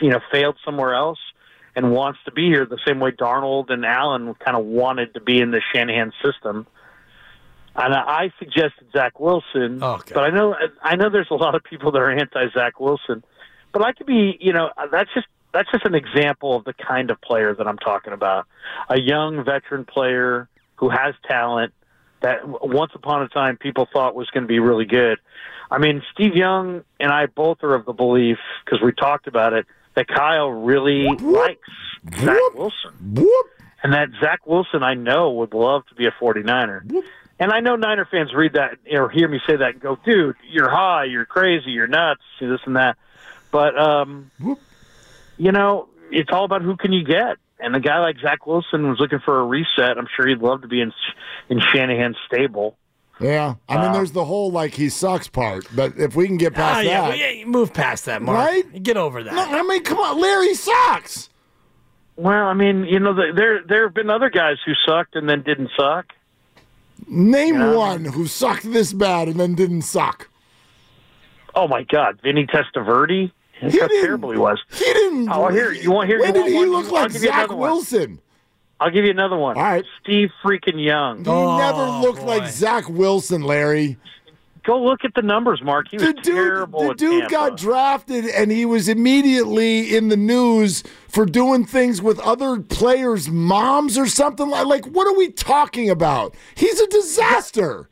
[0.02, 1.18] you know failed somewhere else
[1.76, 5.20] and wants to be here the same way Darnold and Allen kind of wanted to
[5.20, 6.66] be in the Shanahan system.
[7.76, 11.64] And I suggested Zach Wilson, oh, but I know I know there's a lot of
[11.64, 13.24] people that are anti Zach Wilson.
[13.72, 17.10] But I could be, you know, that's just that's just an example of the kind
[17.10, 18.46] of player that I'm talking about.
[18.88, 21.72] A young veteran player who has talent
[22.20, 25.18] that once upon a time people thought was going to be really good.
[25.70, 29.52] I mean, Steve Young and I both are of the belief because we talked about
[29.52, 31.20] it that Kyle really Whoop.
[31.20, 31.68] likes
[32.20, 32.92] Zach Wilson.
[33.14, 33.46] Whoop.
[33.82, 36.90] And that Zach Wilson, I know, would love to be a 49er.
[36.90, 37.04] Whoop.
[37.38, 40.36] And I know Niner fans read that or hear me say that and go, dude,
[40.50, 42.96] you're high, you're crazy, you're nuts, this and that.
[43.50, 44.30] But, um,
[45.36, 47.36] you know, it's all about who can you get.
[47.58, 49.96] And a guy like Zach Wilson was looking for a reset.
[49.98, 50.92] I'm sure he'd love to be in
[51.48, 52.76] in Shanahan's stable.
[53.20, 56.36] Yeah, I mean, uh, there's the whole like he sucks part, but if we can
[56.36, 58.36] get past uh, yeah, that, yeah, move past that, Mark.
[58.36, 58.82] Right?
[58.82, 59.32] Get over that.
[59.32, 61.30] No, I mean, come on, Larry sucks.
[62.16, 65.42] Well, I mean, you know, there there have been other guys who sucked and then
[65.42, 66.12] didn't suck.
[67.06, 67.74] Name yeah.
[67.74, 70.28] one who sucked this bad and then didn't suck.
[71.54, 73.30] Oh my God, Vinny Testaverde.
[73.60, 74.60] He how terrible he was.
[74.72, 75.28] He didn't.
[75.30, 76.18] Oh, here you want here.
[76.18, 76.70] When you did he one?
[76.70, 78.20] look like Zach Wilson?
[78.84, 79.56] I'll give you another one.
[79.56, 79.84] All right.
[80.02, 81.24] Steve freaking Young.
[81.24, 82.38] He oh, never looked boy.
[82.38, 83.96] like Zach Wilson, Larry.
[84.62, 85.86] Go look at the numbers, Mark.
[85.90, 86.88] He was the dude, terrible.
[86.88, 92.18] The dude got drafted, and he was immediately in the news for doing things with
[92.20, 94.66] other players' moms or something like.
[94.66, 96.34] Like, what are we talking about?
[96.54, 97.88] He's a disaster.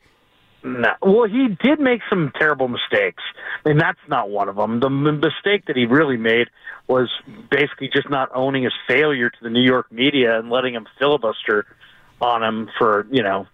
[0.63, 0.93] No.
[1.01, 3.23] Well, he did make some terrible mistakes,
[3.65, 4.79] and that's not one of them.
[4.79, 6.49] The m- mistake that he really made
[6.87, 7.09] was
[7.49, 11.65] basically just not owning his failure to the New York media and letting him filibuster
[12.21, 13.47] on him for you know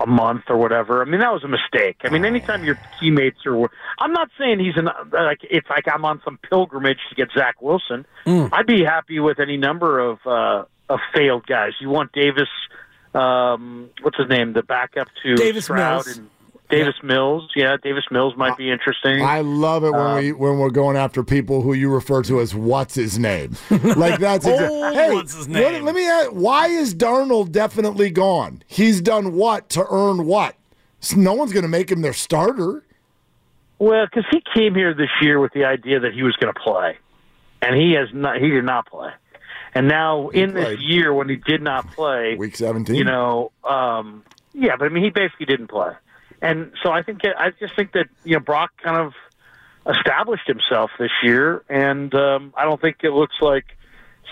[0.00, 1.02] a month or whatever.
[1.02, 1.98] I mean, that was a mistake.
[2.04, 6.04] I mean, anytime your teammates are, I'm not saying he's an like it's like I'm
[6.04, 8.06] on some pilgrimage to get Zach Wilson.
[8.26, 8.50] Mm.
[8.52, 11.72] I'd be happy with any number of uh, of failed guys.
[11.80, 12.48] You want Davis
[13.14, 16.18] um, what's his name, the backup to Davis Stroud Mills.
[16.18, 16.30] and
[16.78, 19.22] Davis Mills, yeah, Davis Mills might be interesting.
[19.22, 22.40] I love it when Uh, we when we're going after people who you refer to
[22.40, 23.56] as what's his name.
[23.70, 25.84] Like that's exa- Oh, hey, what's his Let, name?
[25.84, 28.62] let me ask, why is Darnold definitely gone?
[28.66, 30.56] He's done what to earn what?
[31.00, 32.82] So no one's going to make him their starter.
[33.78, 36.58] Well, because he came here this year with the idea that he was going to
[36.60, 36.96] play,
[37.60, 38.40] and he has not.
[38.40, 39.10] He did not play,
[39.74, 40.78] and now in played.
[40.78, 42.94] this year when he did not play, Week 17.
[42.94, 44.22] you know, um,
[44.54, 45.90] yeah, but I mean, he basically didn't play,
[46.44, 49.12] and so I think I just think that you know Brock kind of
[49.96, 53.64] established himself this year, and um, I don't think it looks like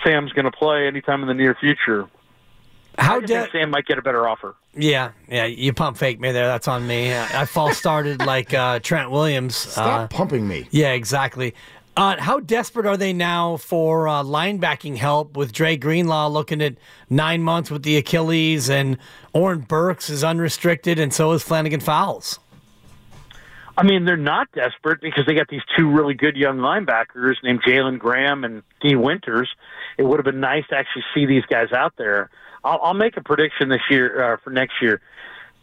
[0.03, 2.07] Sam's going to play anytime in the near future.
[2.97, 4.55] How I just de- think Sam might get a better offer.
[4.75, 5.45] Yeah, yeah.
[5.45, 6.47] You pump fake me there.
[6.47, 7.13] That's on me.
[7.13, 9.55] I, I false started like uh, Trent Williams.
[9.55, 10.67] Stop Uh, pumping me.
[10.71, 11.53] yeah, exactly.
[11.95, 16.75] Uh, how desperate are they now for uh, linebacking help with Dre Greenlaw looking at
[17.07, 18.97] nine months with the Achilles and
[19.31, 22.39] Oren Burks is unrestricted and so is Flannigan Fowles?
[23.77, 27.61] I mean, they're not desperate because they got these two really good young linebackers named
[27.63, 29.49] Jalen Graham and Dee Winters.
[29.97, 32.29] It would have been nice to actually see these guys out there.
[32.63, 35.01] I'll, I'll make a prediction this year uh, for next year.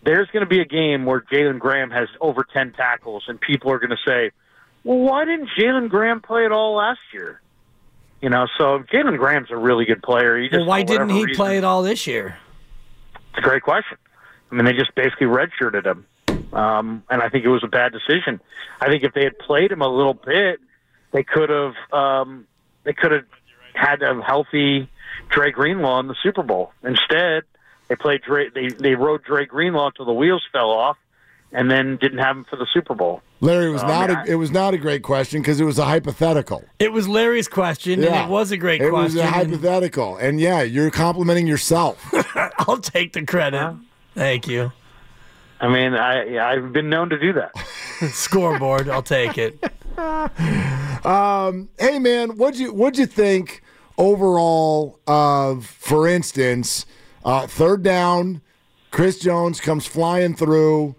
[0.04, 3.70] There's going to be a game where Jalen Graham has over 10 tackles, and people
[3.70, 4.30] are going to say,
[4.84, 7.40] well, why didn't Jalen Graham play at all last year?
[8.20, 10.36] You know, so Jalen Graham's a really good player.
[10.38, 12.36] He just, Well, why didn't he reason- play at all this year?
[13.30, 13.96] it's a great question.
[14.50, 16.06] I mean, they just basically redshirted him,
[16.52, 18.40] um, and I think it was a bad decision.
[18.80, 20.58] I think if they had played him a little bit,
[21.12, 22.46] they could have um,
[22.84, 23.24] they could have
[23.74, 24.88] had a healthy
[25.28, 26.72] Dre Greenlaw in the Super Bowl.
[26.82, 27.44] Instead,
[27.88, 28.50] they played Dre.
[28.50, 30.96] They they rode Dre Greenlaw until the wheels fell off,
[31.52, 33.22] and then didn't have him for the Super Bowl.
[33.40, 34.28] Larry, it was Oh, not man.
[34.28, 36.64] a, it was not a great question because it was a hypothetical.
[36.78, 39.18] It was Larry's question, and it was a great it question.
[39.18, 42.12] It was a and hypothetical, and yeah, you're complimenting yourself.
[42.68, 43.74] I'll take the credit.
[44.14, 44.72] Thank you.
[45.60, 47.52] I mean, I I've been known to do that.
[48.12, 49.62] Scoreboard, I'll take it.
[51.04, 53.62] Um, hey man, what'd you what'd you think
[53.98, 56.84] overall of, for instance,
[57.24, 58.40] uh, third down,
[58.90, 60.94] Chris Jones comes flying through.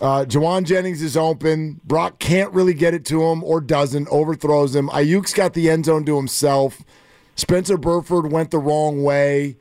[0.00, 1.80] Uh, Jauan Jennings is open.
[1.84, 4.88] Brock can't really get it to him or doesn't, overthrows him.
[4.88, 6.82] Aiyuk's got the end zone to himself.
[7.36, 9.56] Spencer Burford went the wrong way.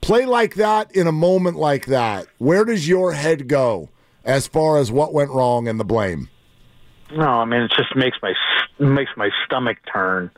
[0.00, 2.26] Play like that in a moment like that.
[2.38, 3.88] Where does your head go
[4.24, 6.28] as far as what went wrong and the blame?
[7.10, 8.34] No, I mean it just makes my
[8.78, 10.30] makes my stomach turn.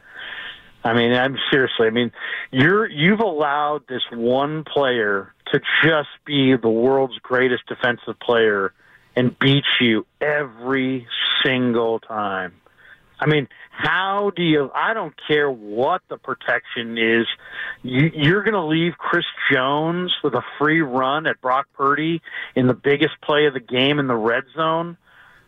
[0.83, 1.89] I mean, I'm seriously.
[1.89, 2.11] I mean,
[2.53, 8.73] you're you've allowed this one player to just be the world's greatest defensive player
[9.17, 11.07] and beats you every
[11.45, 12.53] single time.
[13.19, 14.71] I mean, how do you?
[14.75, 17.27] I don't care what the protection is.
[17.83, 22.23] You, you're going to leave Chris Jones with a free run at Brock Purdy
[22.55, 24.97] in the biggest play of the game in the red zone.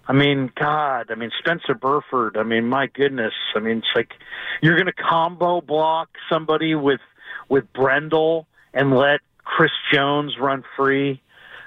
[0.06, 3.34] I mean, God, I mean, Spencer Burford, I mean, my goodness.
[3.54, 4.12] I mean, it's like
[4.60, 7.00] you're going to combo block somebody with,
[7.48, 11.22] with Brendel and let Chris Jones run free.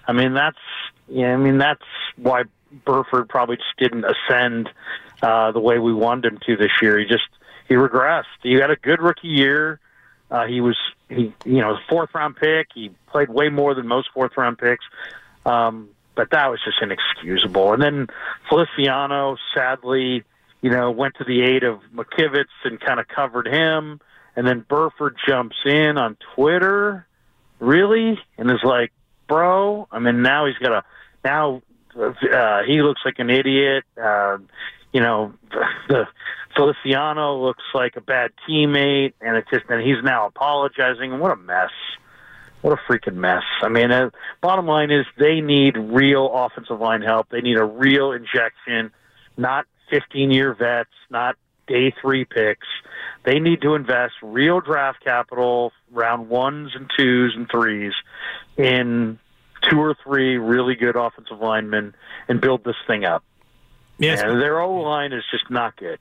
[0.07, 0.57] I mean, that's,
[1.07, 1.81] yeah, I mean, that's
[2.17, 2.43] why
[2.83, 4.69] Burford probably just didn't ascend,
[5.21, 6.99] uh, the way we wanted him to this year.
[6.99, 7.27] He just,
[7.67, 8.23] he regressed.
[8.43, 9.79] He had a good rookie year.
[10.29, 10.77] Uh, he was,
[11.09, 12.67] he, you know, fourth round pick.
[12.73, 14.83] He played way more than most fourth round picks.
[15.45, 17.73] Um, but that was just inexcusable.
[17.73, 18.07] And then
[18.49, 20.23] Feliciano, sadly,
[20.61, 23.99] you know, went to the aid of McKivitz and kind of covered him.
[24.35, 27.05] And then Burford jumps in on Twitter,
[27.59, 28.91] really, and is like,
[29.27, 30.83] "Bro, I mean, now he's got a
[31.23, 31.61] now
[31.97, 33.83] uh, he looks like an idiot.
[34.01, 34.37] Uh,
[34.91, 35.33] you know,
[35.89, 36.07] the
[36.55, 41.11] Feliciano looks like a bad teammate, and it's just and he's now apologizing.
[41.11, 41.71] And what a mess!
[42.61, 43.43] What a freaking mess!
[43.61, 44.09] I mean, uh,
[44.41, 47.29] bottom line is they need real offensive line help.
[47.29, 48.91] They need a real injection,
[49.37, 51.35] not 15 year vets, not
[51.67, 52.67] day three picks.
[53.25, 57.93] They need to invest real draft capital, round ones and twos and threes,
[58.55, 59.17] in
[59.69, 61.95] two or three really good offensive linemen
[62.27, 63.23] and build this thing up.
[63.97, 64.21] Yes.
[64.21, 65.99] And their O line is just not good.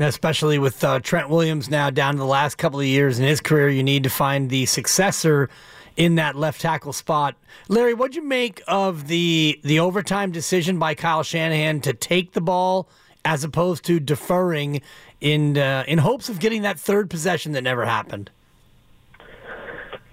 [0.00, 3.40] especially with uh, Trent Williams now down to the last couple of years in his
[3.40, 3.68] career.
[3.68, 5.48] You need to find the successor
[5.96, 7.34] in that left tackle spot.
[7.68, 12.40] Larry, what'd you make of the the overtime decision by Kyle Shanahan to take the
[12.40, 12.88] ball
[13.24, 14.80] as opposed to deferring
[15.20, 18.30] in uh, in hopes of getting that third possession that never happened?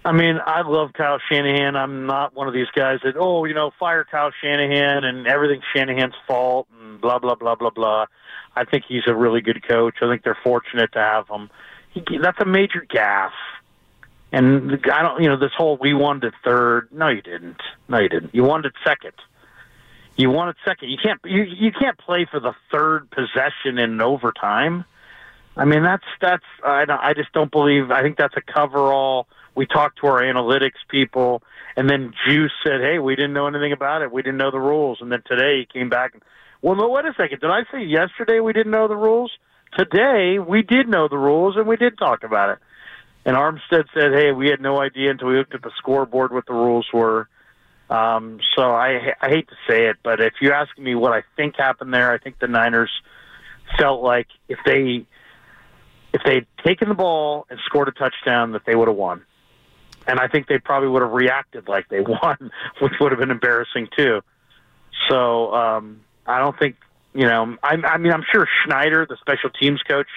[0.06, 1.76] I mean, I love Kyle Shanahan.
[1.76, 5.64] I'm not one of these guys that, oh, you know, fire Kyle Shanahan and everything's
[5.76, 8.06] Shanahan's fault and blah, blah, blah, blah, blah.
[8.56, 9.96] I think he's a really good coach.
[10.04, 11.50] I think they're fortunate to have him.
[11.90, 13.32] He, that's a major gaffe.
[14.32, 16.90] And I don't, you know, this whole we wanted third.
[16.92, 17.62] No, you didn't.
[17.90, 18.36] No, you didn't.
[18.36, 19.14] You wanted second.
[20.18, 20.90] You want it second.
[20.90, 24.86] You can't you you can't play for the third possession in overtime.
[25.58, 27.92] I mean that's that's I I just don't believe.
[27.92, 29.28] I think that's a coverall.
[29.56, 31.42] We talked to our analytics people,
[31.78, 34.12] and then Juice said, "Hey, we didn't know anything about it.
[34.12, 36.14] We didn't know the rules." And then today he came back.
[36.14, 36.24] and
[36.62, 37.40] Well, no, wait a second.
[37.40, 39.32] Did I say yesterday we didn't know the rules?
[39.78, 42.58] Today we did know the rules, and we did talk about it.
[43.26, 46.46] And Armstead said, "Hey, we had no idea until we looked at the scoreboard what
[46.46, 47.30] the rules were."
[47.90, 51.24] Um, so I, I hate to say it, but if you ask me what I
[51.36, 52.92] think happened there, I think the Niners
[53.78, 55.06] felt like if they
[56.16, 59.22] if they'd taken the ball and scored a touchdown, that they would have won.
[60.08, 63.32] And I think they probably would have reacted like they won, which would have been
[63.32, 64.22] embarrassing too.
[65.10, 66.78] So um, I don't think
[67.14, 67.58] you know.
[67.62, 70.08] I, I mean, I'm sure Schneider, the special teams coach,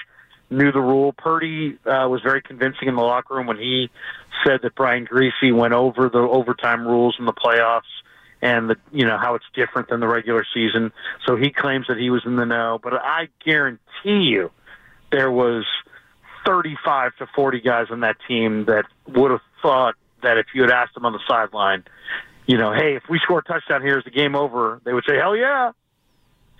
[0.51, 1.13] knew the rule.
[1.15, 3.91] Purdy uh, was very convincing in the locker room when he
[4.47, 7.91] said that Brian Greasy went over the overtime rules in the playoffs
[8.41, 10.93] and the you know how it's different than the regular season.
[11.27, 14.53] So he claims that he was in the know, but I guarantee you
[15.11, 15.65] there was
[16.49, 20.71] 35 to 40 guys on that team that would have thought that if you had
[20.71, 21.85] asked them on the sideline,
[22.47, 24.81] you know, hey, if we score a touchdown here, is the game over?
[24.85, 25.73] They would say, hell yeah.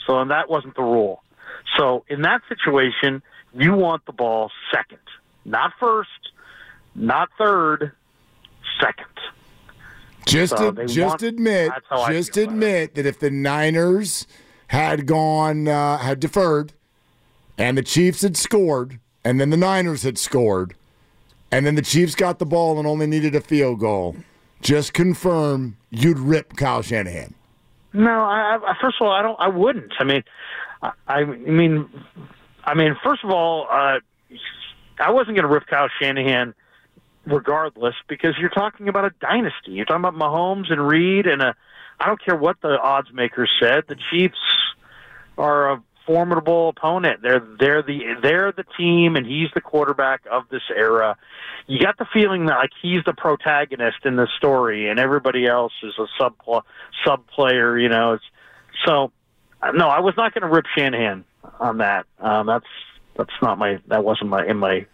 [0.07, 1.23] So, and that wasn't the rule.
[1.79, 3.23] So, in that situation,
[3.55, 5.01] you want the ball second,
[5.47, 6.11] not first,
[6.95, 7.93] not third,
[8.81, 9.07] second.
[10.27, 14.27] Just So ad- just admit, that's how I just admit that if the Niners
[14.67, 16.75] had gone uh, had deferred,
[17.57, 20.75] and the Chiefs had scored, and then the Niners had scored,
[21.53, 24.17] and then the Chiefs got the ball and only needed a field goal,
[24.63, 27.35] just confirm you'd rip Kyle Shanahan.
[27.93, 29.37] No, I, I first of all, I don't.
[29.39, 29.93] I wouldn't.
[29.99, 30.25] I mean,
[30.81, 31.91] I, I mean,
[32.65, 33.99] I mean, first of all, uh,
[34.99, 36.55] I wasn't going to rip Kyle Shanahan
[37.27, 39.73] regardless because you're talking about a dynasty.
[39.73, 41.55] You're talking about Mahomes and Reid and a.
[42.01, 43.85] I don't care what the odds makers said.
[43.89, 44.39] The Chiefs
[45.37, 47.21] are a formidable opponent.
[47.23, 51.17] They're they're the they're the team, and he's the quarterback of this era.
[51.67, 55.75] You got the feeling that like he's the protagonist in the story, and everybody else
[55.83, 56.35] is a sub
[57.05, 57.79] sub player.
[57.79, 58.25] You know, it's
[58.87, 59.13] so.
[59.63, 61.25] uh, No, I was not going to rip Shanahan
[61.61, 62.07] on that.
[62.19, 62.65] Um, that's
[63.17, 64.87] that's not my that wasn't my in my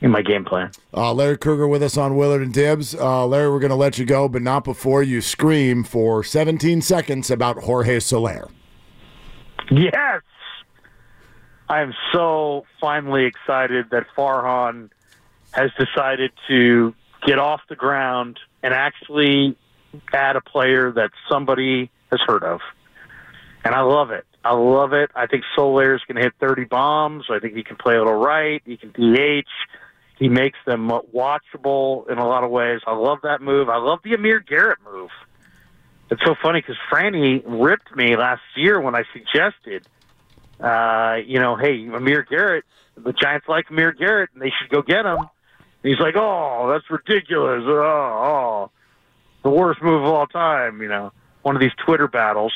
[0.00, 0.70] in my game plan.
[0.94, 2.94] Uh, Larry Krueger with us on Willard and Dibs.
[2.94, 6.80] Uh, Larry, we're going to let you go, but not before you scream for 17
[6.82, 8.48] seconds about Jorge Soler.
[9.70, 10.22] Yes.
[11.68, 14.90] I am so finally excited that Farhan
[15.52, 16.94] has decided to
[17.26, 19.56] get off the ground and actually
[20.12, 22.60] add a player that somebody has heard of.
[23.64, 24.24] And I love it.
[24.44, 25.10] I love it.
[25.14, 27.24] I think Soler is going to hit 30 bombs.
[27.28, 28.62] I think he can play a little right.
[28.64, 29.48] He can DH.
[30.18, 32.80] He makes them watchable in a lot of ways.
[32.86, 33.68] I love that move.
[33.68, 35.10] I love the Amir Garrett move.
[36.10, 39.86] It's so funny because Franny ripped me last year when I suggested,
[40.60, 42.64] uh, you know, hey, Amir Garrett,
[42.96, 45.18] the Giants like Amir Garrett, and they should go get him.
[45.18, 45.28] And
[45.82, 47.62] he's like, oh, that's ridiculous.
[47.66, 48.70] Oh, oh,
[49.42, 50.82] the worst move of all time.
[50.82, 52.52] You know, one of these Twitter battles,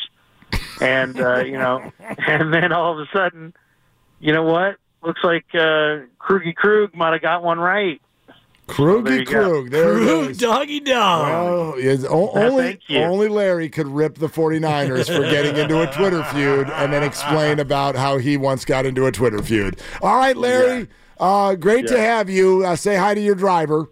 [0.81, 1.93] and uh, you know,
[2.27, 3.55] and then all of a sudden,
[4.21, 4.77] you know what?
[5.03, 8.01] Looks like uh, Krug might have got one right.
[8.69, 9.27] Krugy there you.
[9.27, 9.71] Krug.
[9.71, 11.29] There it Krug, doggy dog.
[11.31, 13.01] Oh, yes, o- only thank you.
[13.01, 17.59] only Larry could rip the 49ers for getting into a Twitter feud and then explain
[17.61, 19.81] about how he once got into a Twitter feud.
[20.01, 22.65] All right, Larry, uh, great to have you.
[22.65, 23.89] Uh, say hi to your driver.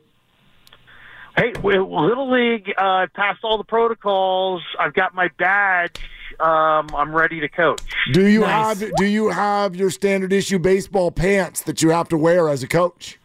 [1.37, 4.63] Hey, Little League, uh, I passed all the protocols.
[4.79, 5.99] I've got my badge.
[6.39, 7.83] Um, I'm ready to coach.
[8.13, 8.81] Do you Nice.
[8.81, 12.63] have do you have your standard issue baseball pants that you have to wear as
[12.63, 13.19] a coach?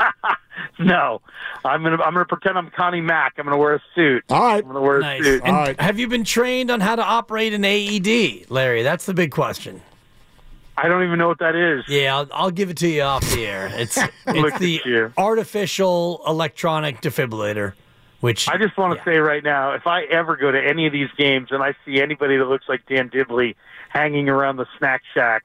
[0.78, 1.22] No,
[1.64, 3.34] I'm gonna I'm gonna pretend I'm Connie Mack.
[3.38, 4.24] I'm gonna wear a suit.
[4.28, 4.62] All right.
[4.62, 5.22] I'm gonna wear a Nice.
[5.24, 5.42] suit.
[5.44, 5.80] And All right.
[5.80, 8.82] Have you been trained on how to operate an AED, Larry?
[8.82, 9.80] That's the big question.
[10.76, 11.84] I don't even know what that is.
[11.88, 13.70] Yeah, I'll, I'll give it to you off the air.
[13.74, 17.72] It's it's the artificial electronic defibrillator,
[18.20, 20.92] which I just want to say right now, if I ever go to any of
[20.92, 23.56] these games and I see anybody that looks like Dan Dibley
[23.88, 25.44] hanging around the snack shack,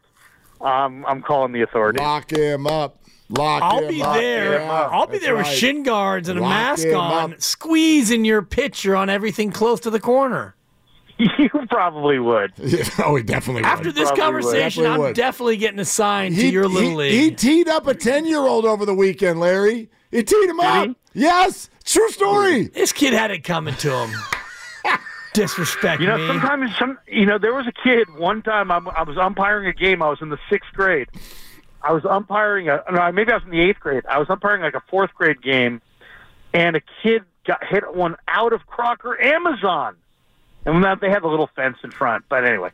[0.59, 2.01] um, I'm calling the authorities.
[2.01, 2.97] Lock him up.
[3.31, 4.15] Lock I'll him be up.
[4.15, 4.59] there.
[4.59, 5.55] Yeah, I'll be that's there with right.
[5.57, 7.41] shin guards and a Lock mask him on, up.
[7.41, 10.55] squeezing your pitcher on everything close to the corner.
[11.17, 12.51] you probably would.
[12.99, 14.43] oh, he definitely After this Probably would.
[14.43, 15.15] conversation, Definitely I'm would.
[15.15, 17.11] definitely getting assigned to your little he, league.
[17.11, 19.89] He teed up a 10 year old over the weekend, Larry.
[20.09, 20.87] He teed him up.
[20.87, 20.95] he?
[21.13, 21.69] Yes.
[21.85, 22.63] True story.
[22.73, 24.11] this kid had it coming to him.
[25.33, 26.27] Disrespect You know, me.
[26.27, 26.97] sometimes some.
[27.07, 28.69] You know, there was a kid one time.
[28.69, 30.01] I, I was umpiring a game.
[30.01, 31.07] I was in the sixth grade.
[31.83, 32.83] I was umpiring a.
[32.91, 34.05] No, maybe I was in the eighth grade.
[34.05, 35.81] I was umpiring like a fourth grade game,
[36.53, 39.95] and a kid got hit one out of Crocker Amazon.
[40.65, 42.25] And they have a little fence in front.
[42.29, 42.69] But anyway,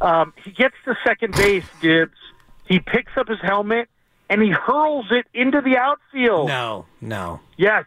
[0.00, 2.12] um, he gets to second base, Gibbs.
[2.68, 3.88] He picks up his helmet
[4.30, 6.46] and he hurls it into the outfield.
[6.46, 7.40] No, no.
[7.56, 7.84] Yes,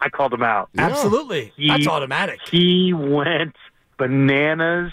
[0.00, 0.70] I called him out.
[0.78, 1.52] Absolutely.
[1.56, 2.40] He- That's automatic.
[2.50, 3.54] He went
[3.98, 4.92] bananas.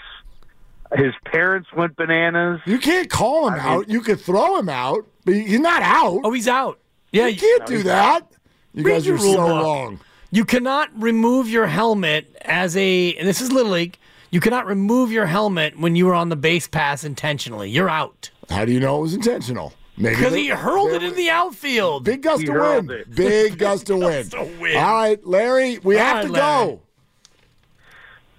[0.93, 2.61] His parents went bananas.
[2.65, 3.89] You can't call him out.
[3.89, 6.21] You could throw him out, but he's not out.
[6.23, 6.79] Oh, he's out.
[7.11, 8.27] Yeah, you can't do that.
[8.73, 9.63] You Read guys are so book.
[9.63, 9.99] wrong.
[10.31, 13.13] You cannot remove your helmet as a.
[13.15, 13.97] And this is Little League.
[14.31, 17.69] You cannot remove your helmet when you were on the base pass intentionally.
[17.69, 18.29] You're out.
[18.49, 19.73] How do you know it was intentional?
[19.97, 22.03] Because he hurled it in the outfield.
[22.03, 23.05] Big gust He of wind.
[23.15, 24.29] Big gust of wind.
[24.31, 24.75] Gust of wind.
[24.77, 26.65] All right, Larry, we All have right, to Larry.
[26.67, 26.81] go.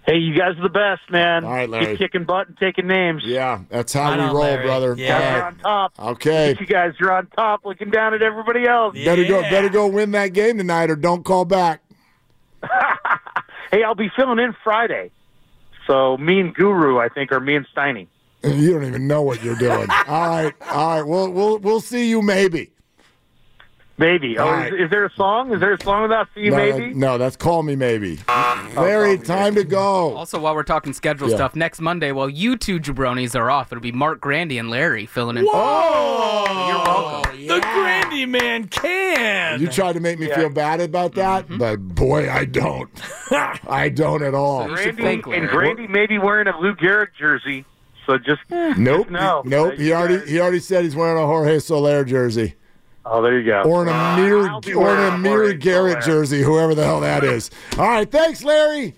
[0.07, 1.45] Hey, you guys are the best, man.
[1.45, 1.87] All right, Larry.
[1.97, 3.23] Keep kicking butt and taking names.
[3.25, 4.65] Yeah, that's how Right we on, roll, Larry.
[4.65, 4.95] brother.
[4.97, 5.19] Yeah.
[5.19, 5.93] Guys All are on top.
[6.13, 6.57] Okay.
[6.61, 8.95] You guys are on top, looking down at everybody else.
[8.95, 11.83] Better go better go win that game tonight or don't call back.
[13.73, 15.11] Hey, I'll be filling in Friday.
[15.89, 18.07] So me and Guru, I think, or me and Steiny.
[18.45, 19.89] You don't even know what you're doing.
[20.07, 20.55] all right.
[20.71, 21.03] All right.
[21.03, 22.71] We'll we'll we'll see you maybe.
[23.99, 24.37] Maybe.
[24.39, 24.73] Oh, right.
[24.73, 25.53] is, is there a song?
[25.55, 26.89] Is there a song about See You no, Maybe?
[26.89, 28.19] that- no, that's call me maybe.
[28.77, 30.15] Larry, time to go.
[30.15, 31.37] Also, while we're talking schedule Yeah.
[31.37, 35.07] stuff, next Monday, while you two jabronis are off, it'll be Mark Grandy and Larry
[35.07, 35.47] filling in.
[35.51, 37.33] Oh, You're welcome.
[37.33, 39.61] Oh, the Grandy man can.
[39.61, 41.59] You tried to make me feel bad about that, mm-hmm.
[41.59, 42.91] but boy, I don't.
[43.69, 44.69] I don't at all.
[44.69, 47.65] You should Grandy, thank and Grandy may be wearing a Lou Gehrig jersey.
[48.05, 49.11] So just Nope.
[49.11, 49.43] No.
[49.45, 49.75] Nope.
[49.75, 52.55] He You already he already said he's wearing a Jorge Soler jersey.
[53.09, 53.63] Oh, there you go.
[53.63, 56.17] Or an Amir I'll or an a Amir Garrett Soler.
[56.17, 57.51] jersey, whoever the hell that is.
[57.79, 58.95] All right, thanks, Larry.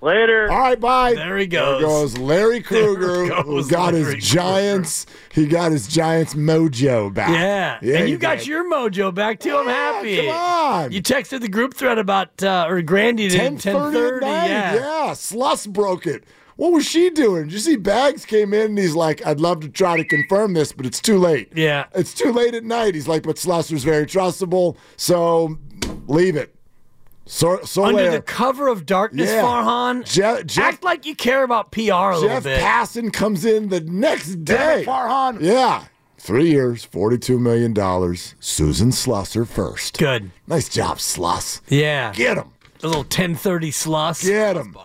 [0.00, 0.50] Later.
[0.50, 1.14] All right, bye.
[1.14, 1.80] There he goes.
[1.80, 2.12] There goes.
[2.14, 3.26] goes Larry Krueger.
[3.42, 5.06] Who goes got Larry his Giants.
[5.32, 7.30] He got his Giants mojo back.
[7.30, 7.78] Yeah.
[7.80, 8.46] Yeah, and you got did.
[8.48, 9.56] your mojo back too.
[9.56, 10.16] I'm happy.
[10.16, 10.92] Come on.
[10.92, 14.20] You texted the group thread about uh, or Grandy did 10 10:30.
[14.22, 14.74] Yeah.
[14.74, 15.12] Yeah.
[15.14, 16.24] Sluss broke it.
[16.56, 17.44] What was she doing?
[17.44, 20.54] Did you see Bags came in and he's like, I'd love to try to confirm
[20.54, 21.52] this, but it's too late.
[21.54, 21.86] Yeah.
[21.94, 22.94] It's too late at night.
[22.94, 25.58] He's like, but Slusser's very trustable, so
[26.06, 26.54] leave it.
[27.26, 29.42] So, so Under the cover of darkness, Yeah.
[29.42, 30.04] Farhan.
[30.04, 32.28] Je- Jeff, act like you care about PR a little bit.
[32.28, 32.60] Jeff bit.
[32.60, 34.84] Passan comes in the next day.
[34.86, 35.38] Farhan.
[35.40, 35.84] Yeah.
[36.18, 37.74] Three years, $42 million.
[38.40, 39.98] Susan Slusser first.
[39.98, 40.30] Good.
[40.46, 41.60] Nice job, Sluss.
[41.68, 42.12] Yeah.
[42.14, 42.50] Get him.
[42.82, 44.22] A little 1030 sluss.
[44.26, 44.76] Get him.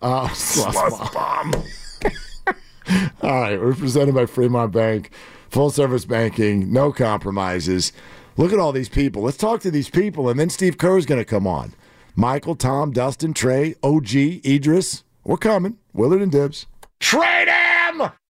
[0.02, 1.52] Uh, Sluss bomb.
[3.22, 5.10] All right, we're presented by Fremont Bank,
[5.50, 7.92] full service banking, no compromises.
[8.38, 9.20] Look at all these people.
[9.20, 11.74] Let's talk to these people, and then Steve Kerr's going to come on.
[12.16, 15.04] Michael, Tom, Dustin, Trey, OG, Idris.
[15.22, 15.76] We're coming.
[15.92, 16.64] Willard and Dibs.
[16.98, 18.10] Trade him!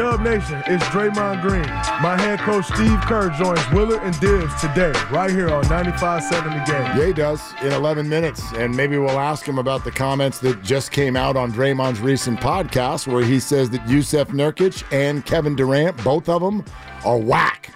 [0.00, 0.62] Up, Nation?
[0.66, 1.66] It's Draymond Green.
[2.02, 6.30] My head coach Steve Kerr joins Willard and Dibs today, right here on 95.7
[6.66, 6.98] The Game.
[6.98, 8.42] Yeah, he does in 11 minutes.
[8.54, 12.40] And maybe we'll ask him about the comments that just came out on Draymond's recent
[12.40, 16.64] podcast where he says that Jusuf Nurkic and Kevin Durant, both of them,
[17.04, 17.70] are whack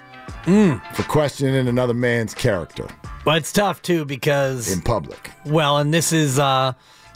[0.44, 2.86] for questioning another man's character
[3.24, 5.30] But it's tough too because in public.
[5.46, 6.72] Well, and this is, uh,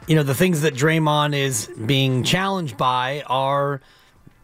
[0.06, 3.80] you know, the things that Draymond is being challenged by are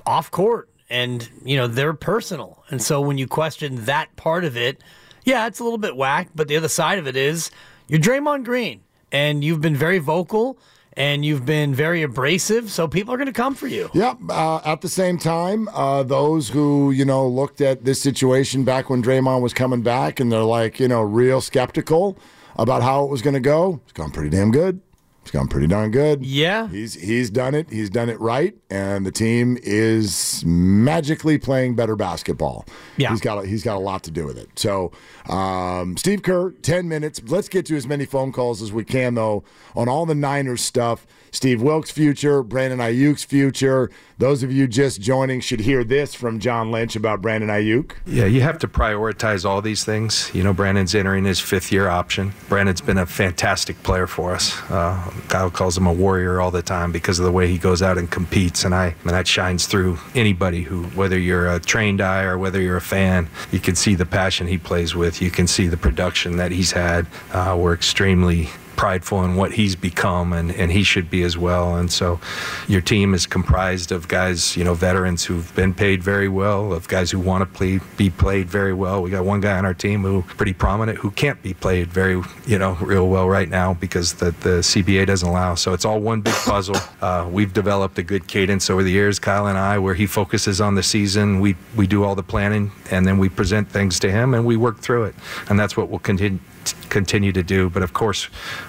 [0.07, 2.63] off court and, you know, they're personal.
[2.71, 4.83] And so when you question that part of it,
[5.25, 6.29] yeah, it's a little bit whack.
[6.35, 7.51] But the other side of it is
[7.89, 8.83] you're Draymond Green
[9.13, 10.59] and you've been very vocal
[10.97, 12.71] and you've been very abrasive.
[12.71, 13.91] So people are going to come for you.
[13.95, 14.19] Yep.
[14.29, 18.91] Uh, at the same time, uh, those who you know looked at this situation back
[18.91, 22.17] when Draymond was coming back, and they're like, you know, real skeptical
[22.57, 23.81] about how it was going to go.
[23.85, 24.81] It's gone pretty damn good.
[25.25, 26.22] It's gone pretty darn good.
[26.22, 26.68] Yeah.
[26.68, 27.70] He's he's done it.
[27.70, 32.66] He's done it right, and the team is magically playing better basketball.
[32.99, 33.09] Yeah.
[33.09, 34.51] He's got a, he's got a lot to do with it.
[34.59, 34.93] So,
[35.31, 37.22] um, Steve Kerr, ten minutes.
[37.27, 39.45] Let's get to as many phone calls as we can though
[39.75, 41.07] on all the Niners stuff.
[41.35, 43.91] Steve Wilks' future, Brandon Aiyuk's future.
[44.18, 47.93] Those of you just joining should hear this from John Lynch about Brandon Ayuk.
[48.07, 50.30] Yeah, you have to prioritize all these things.
[50.32, 52.32] You know, Brandon's entering his fifth year option.
[52.49, 54.57] Brandon's been a fantastic player for us.
[54.70, 57.82] Uh, Kyle calls him a warrior all the time because of the way he goes
[57.82, 62.01] out and competes, and I and that shines through anybody who, whether you're a trained
[62.01, 65.20] eye or whether you're a fan, you can see the passion he plays with.
[65.20, 67.09] You can see the production that he's had.
[67.32, 71.77] Uh, we're extremely prideful in what he's become and, and he should be as well.
[71.77, 72.20] And so
[72.68, 76.89] your team is comprised of guys you know veterans who've been paid very well of
[76.89, 79.03] guys who want to play be played very well.
[79.03, 82.22] We got one guy on our team who pretty prominent who can't be played very
[82.47, 85.55] you know real well right now because the, the CBA doesn't allow.
[85.55, 86.77] So it's all one big puzzle.
[87.01, 89.18] Uh, we've developed a good cadence over the years.
[89.18, 92.72] Kyle and I where he focuses on the season we we do all the planning
[92.91, 95.14] and then we present things to him and we work through it.
[95.49, 96.39] And that's what we'll continue
[96.89, 97.69] continue to do.
[97.71, 98.29] But of course,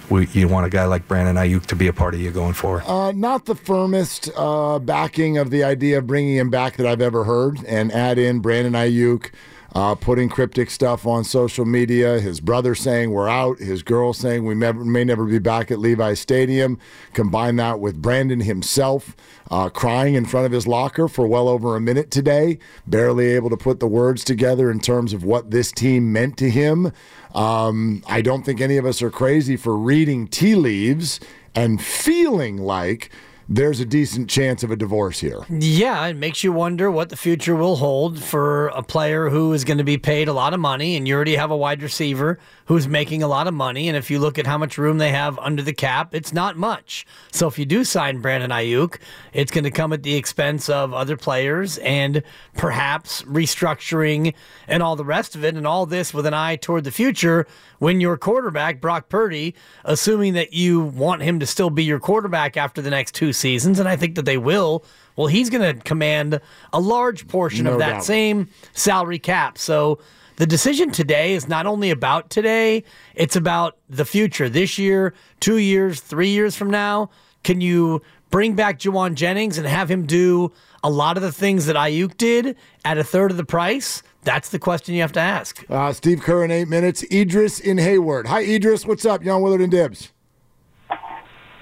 [0.09, 2.53] we, you want a guy like Brandon Aiyuk to be a part of you going
[2.53, 2.83] forward.
[2.85, 7.01] Uh, not the firmest uh, backing of the idea of bringing him back that I've
[7.01, 9.31] ever heard, and add in Brandon Aiyuk.
[9.75, 14.45] Uh, putting cryptic stuff on social media, his brother saying we're out, his girl saying
[14.45, 16.79] we may never be back at Levi Stadium.
[17.11, 19.17] Combine that with Brandon himself
[19.51, 22.57] uh, crying in front of his locker for well over a minute today,
[22.87, 26.49] barely able to put the words together in terms of what this team meant to
[26.49, 26.93] him.
[27.33, 31.19] Um, I don't think any of us are crazy for reading tea leaves
[31.53, 33.09] and feeling like
[33.47, 35.45] there's a decent chance of a divorce here.
[35.49, 39.63] Yeah, it makes you wonder what the future will hold for a player who is
[39.63, 42.39] going to be paid a lot of money, and you already have a wide receiver
[42.65, 43.87] who's making a lot of money.
[43.87, 46.57] And if you look at how much room they have under the cap, it's not
[46.57, 47.05] much.
[47.31, 48.97] So if you do sign Brandon Aiyuk,
[49.33, 52.23] it's going to come at the expense of other players and
[52.55, 54.33] perhaps restructuring
[54.67, 55.55] and all the rest of it.
[55.55, 57.45] And all this with an eye toward the future
[57.79, 62.57] when your quarterback, Brock Purdy, assuming that you want him to still be your quarterback
[62.57, 64.83] after the next two seasons, and I think that they will.
[65.15, 66.41] Well, he's going to command
[66.73, 68.03] a large portion No of that doubt.
[68.03, 69.57] same salary cap.
[69.57, 69.99] So
[70.37, 72.83] the decision today is not only about today,
[73.13, 74.49] it's about the future.
[74.49, 77.09] This year, two years, three years from now,
[77.43, 80.51] can you bring back Jauan Jennings and have him do
[80.83, 84.03] a lot of the things that Aiyuk did at a third of the price?
[84.23, 85.63] That's the question you have to ask.
[85.69, 87.03] Uh, Steve Kerr in eight minutes.
[87.11, 88.27] Idris in Hayward.
[88.27, 88.85] Hi, Idris.
[88.85, 89.23] What's up?
[89.23, 90.11] Young Willard and Dibs.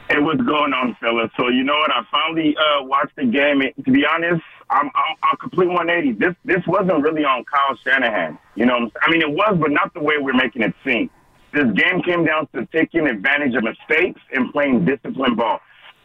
[0.09, 1.31] Hey, what's going on, fellas?
[1.39, 1.91] So you know what?
[1.91, 3.61] I finally uh, watched the game.
[3.61, 4.43] It, to be honest,
[4.73, 6.13] I'm, I'm, I'm complete 180.
[6.19, 8.37] This this wasn't really on Kyle Shanahan.
[8.55, 8.91] You know, I'm saying?
[9.01, 11.09] I mean, it was, but not the way we're making it seem.
[11.53, 15.59] This game came down to taking advantage of mistakes and playing disciplined ball.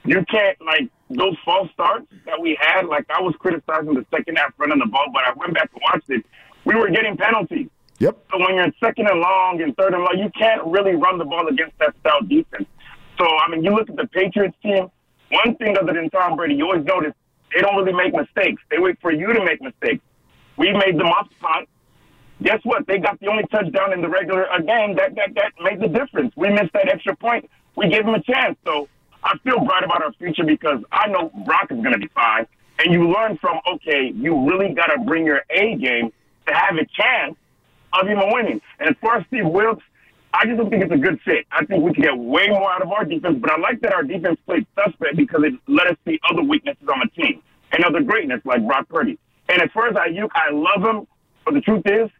[0.05, 2.87] You can't like those false starts that we had.
[2.87, 5.83] Like I was criticizing the second half running the ball, but I went back and
[5.91, 6.25] watched it.
[6.67, 7.69] We were getting penalties.
[8.01, 8.17] Yep.
[8.31, 11.19] So when you're in second and long and third and long, you can't really run
[11.19, 12.69] the ball against that style defense.
[13.19, 14.91] So I mean, you look at the Patriots team.
[15.31, 17.13] One thing other than Tom Brady, you always notice
[17.55, 18.63] they don't really make mistakes.
[18.71, 20.03] They wait for you to make mistakes.
[20.57, 21.69] We made them up punt.
[22.43, 22.87] Guess what?
[22.87, 24.95] They got the only touchdown in the regular game.
[24.97, 26.33] That that that made the difference.
[26.37, 27.51] We missed that extra point.
[27.77, 28.57] We gave them a chance.
[28.65, 28.89] So
[29.25, 32.47] I feel bright about our future because I know Brock is going to be fine.
[32.79, 36.13] And you learn from okay, you really got to bring your A game
[36.47, 37.37] to have a chance
[37.93, 38.61] of even winning.
[38.79, 39.85] And as far as Steve Wilks,
[40.35, 41.47] I just don't think it's a good fit.
[41.51, 43.95] I think we can get way more out of our defense, but I like that
[43.95, 47.85] our defense played suspect because it let us see other weaknesses on the team and
[47.85, 49.19] other greatness like Brock Purdy.
[49.49, 51.07] And as far as Aiyuk, I love him,
[51.45, 52.11] but the truth is,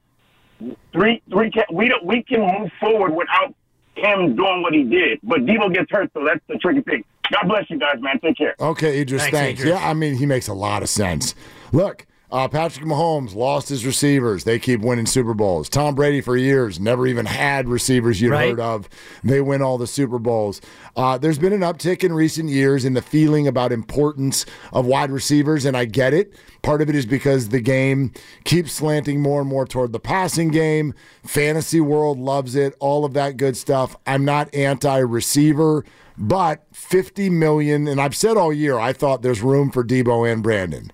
[0.93, 3.55] three three can, we don't we can move forward without
[3.95, 5.21] him doing what he did.
[5.23, 7.05] But Deebo gets hurt, so that's the tricky thing.
[7.31, 8.19] God bless you guys, man.
[8.21, 8.55] Take care.
[8.59, 9.61] Okay, Idris, Thanks, thanks.
[9.61, 9.79] Idris.
[9.79, 11.35] Yeah, I mean, he makes a lot of sense.
[11.73, 14.45] Look, Uh, Patrick Mahomes lost his receivers.
[14.45, 15.69] They keep winning Super Bowls.
[15.71, 18.51] Tom Brady, for years, never even had receivers you'd Right.
[18.51, 18.87] heard of.
[19.25, 20.61] They win all the Super Bowls.
[20.95, 25.11] Uh, there's been an uptick in recent years in the feeling about importance of wide
[25.11, 26.35] receivers, and I get it.
[26.61, 28.13] Part of it is because the game
[28.45, 30.93] keeps slanting more and more toward the passing game.
[31.25, 33.97] Fantasy world loves it, all of that good stuff.
[34.07, 35.83] I'm not anti receiver,
[36.19, 40.43] but 50 million, and I've said all year, I thought there's room for Deebo and
[40.43, 40.93] Brandon.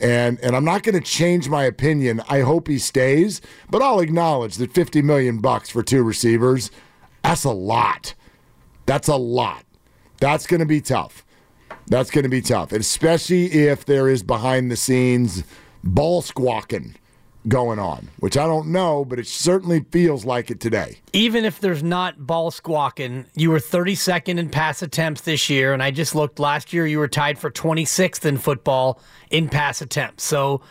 [0.00, 2.22] And and I'm not going to change my opinion.
[2.28, 3.40] I hope he stays,
[3.70, 6.70] but I'll acknowledge that 50 million bucks for two receivers,
[7.22, 8.14] that's a lot.
[8.86, 9.64] That's a lot.
[10.20, 11.24] That's going to be tough.
[11.86, 15.44] That's going to be tough, especially if there is behind the scenes
[15.82, 16.96] ball squawking
[17.46, 20.98] going on, which I don't know, but it certainly feels like it today.
[21.12, 25.82] Even if there's not ball squawking, you were 32nd in pass attempts this year, and
[25.82, 26.86] I just looked last year.
[26.86, 30.24] You were tied for 26th in football in pass attempts.
[30.24, 30.62] So,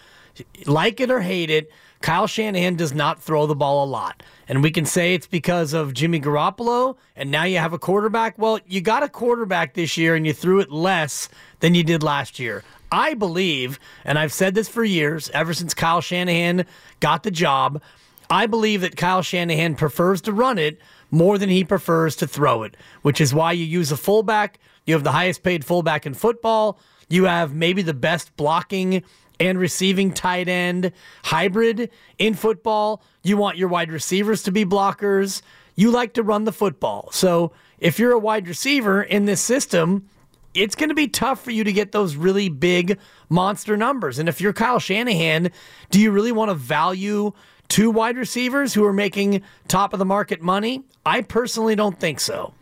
[0.66, 1.72] like it or hate it,
[2.02, 4.24] Kyle Shanahan does not throw the ball a lot.
[4.48, 8.38] And we can say it's because of Jimmy Garoppolo, and now you have a quarterback.
[8.38, 11.30] Well, you got a quarterback this year, and you threw it less
[11.62, 12.64] than you did last year.
[12.92, 16.66] I believe, and I've said this for years, ever since Kyle Shanahan
[17.00, 17.82] got the job,
[18.30, 20.80] I believe that Kyle Shanahan prefers to run it
[21.10, 24.60] more than he prefers to throw it, which is why you use a fullback.
[24.86, 26.78] You have the highest paid fullback in football.
[27.10, 29.04] You have maybe the best blocking
[29.40, 30.92] and receiving tight end
[31.24, 33.02] hybrid in football.
[33.24, 35.42] You want your wide receivers to be blockers.
[35.76, 37.10] You like to run the football.
[37.12, 40.08] So if you're a wide receiver in this system,
[40.54, 44.20] it's going to be tough for you to get those really big monster numbers.
[44.20, 45.52] And if you're Kyle Shanahan,
[45.90, 47.34] do you really want to value
[47.70, 50.84] two wide receivers who are making top of the market money?
[51.06, 52.54] I personally don't think so.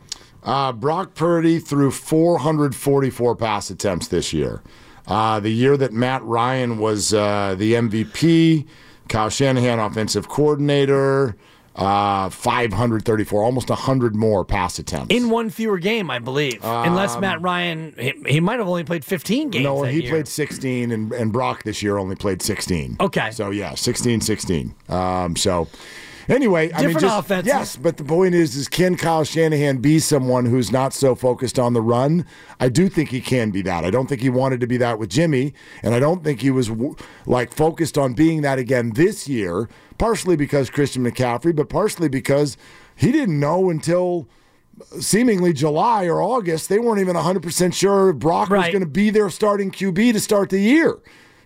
[0.43, 4.61] Uh, Brock Purdy threw 444 pass attempts this year.
[5.11, 8.65] Uh, the year that Matt Ryan was uh, the MVP,
[9.09, 11.35] Kyle Shanahan offensive coordinator,
[11.75, 15.13] uh, 534, almost 100 more pass attempts.
[15.13, 16.63] In one fewer game, I believe.
[16.63, 19.65] Unless Um, Matt Ryan, he, he might have only played 15 games.
[19.65, 20.11] no, he year.
[20.11, 22.95] played 16, and, and Brock this year only played 16.
[23.01, 23.31] Okay.
[23.31, 24.73] So, yeah, 16 16.
[24.87, 25.67] Um, so,
[26.29, 27.47] anyway, I mean, just, offenses.
[27.47, 31.59] yes, but the point is, is can Kyle Shanahan be someone who's not so focused
[31.59, 32.25] on the run?
[32.59, 33.83] I do think he can be that.
[33.83, 35.53] I don't think he wanted to be that with Jimmy,
[35.83, 36.71] and I don't think he was
[37.25, 42.57] like focused on being that again this year, partially because Christian McCaffrey, but partially because
[42.95, 44.27] he didn't know until
[44.99, 46.69] seemingly July or August.
[46.69, 50.19] They weren't even 100% sure if Brock was going to be their starting QB to
[50.19, 50.97] start the year.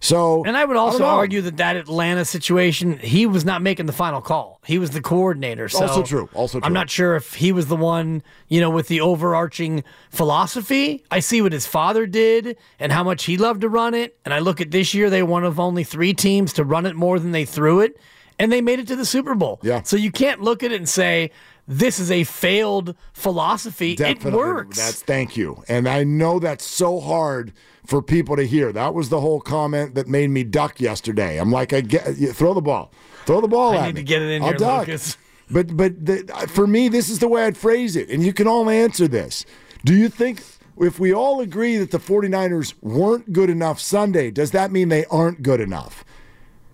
[0.06, 1.06] So, And I would also know.
[1.06, 4.62] argue that that Atlanta situation, he was not making the final call.
[4.64, 5.68] He was the coordinator.
[5.68, 6.30] So Also true.
[6.34, 6.66] Also true.
[6.66, 11.04] I'm not sure if he was the one, you know, with the overarching philosophy.
[11.10, 14.18] I see what his father did and how much he loved to run it.
[14.26, 16.86] And I look at this year, they were one of only three teams to run
[16.86, 18.00] it more than they threw it.
[18.38, 19.60] And they made it to the Super Bowl.
[19.64, 19.82] Yeah.
[19.84, 21.32] So you can't look at it and say,
[21.68, 23.96] this is a failed philosophy.
[23.96, 24.32] Definitely.
[24.34, 24.78] It works.
[24.78, 25.64] That's thank you.
[25.68, 27.54] And I know that's so hard
[27.86, 28.72] for people to hear.
[28.72, 31.38] That was the whole comment that made me duck yesterday.
[31.38, 32.92] I'm like, I get you throw the ball,
[33.26, 34.02] throw the ball I at need me.
[34.02, 34.88] to get it in I'll here, duck.
[34.88, 35.18] Lucas.
[35.48, 38.48] But but the, for me, this is the way I'd phrase it, and you can
[38.48, 39.46] all answer this.
[39.84, 40.42] Do you think?
[40.78, 45.06] If we all agree that the 49ers weren't good enough Sunday, does that mean they
[45.06, 46.04] aren't good enough?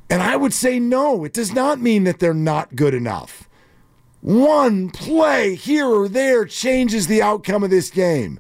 [0.10, 3.48] And I would say no, it does not mean that they're not good enough.
[4.22, 8.40] One play here or there changes the outcome of this game.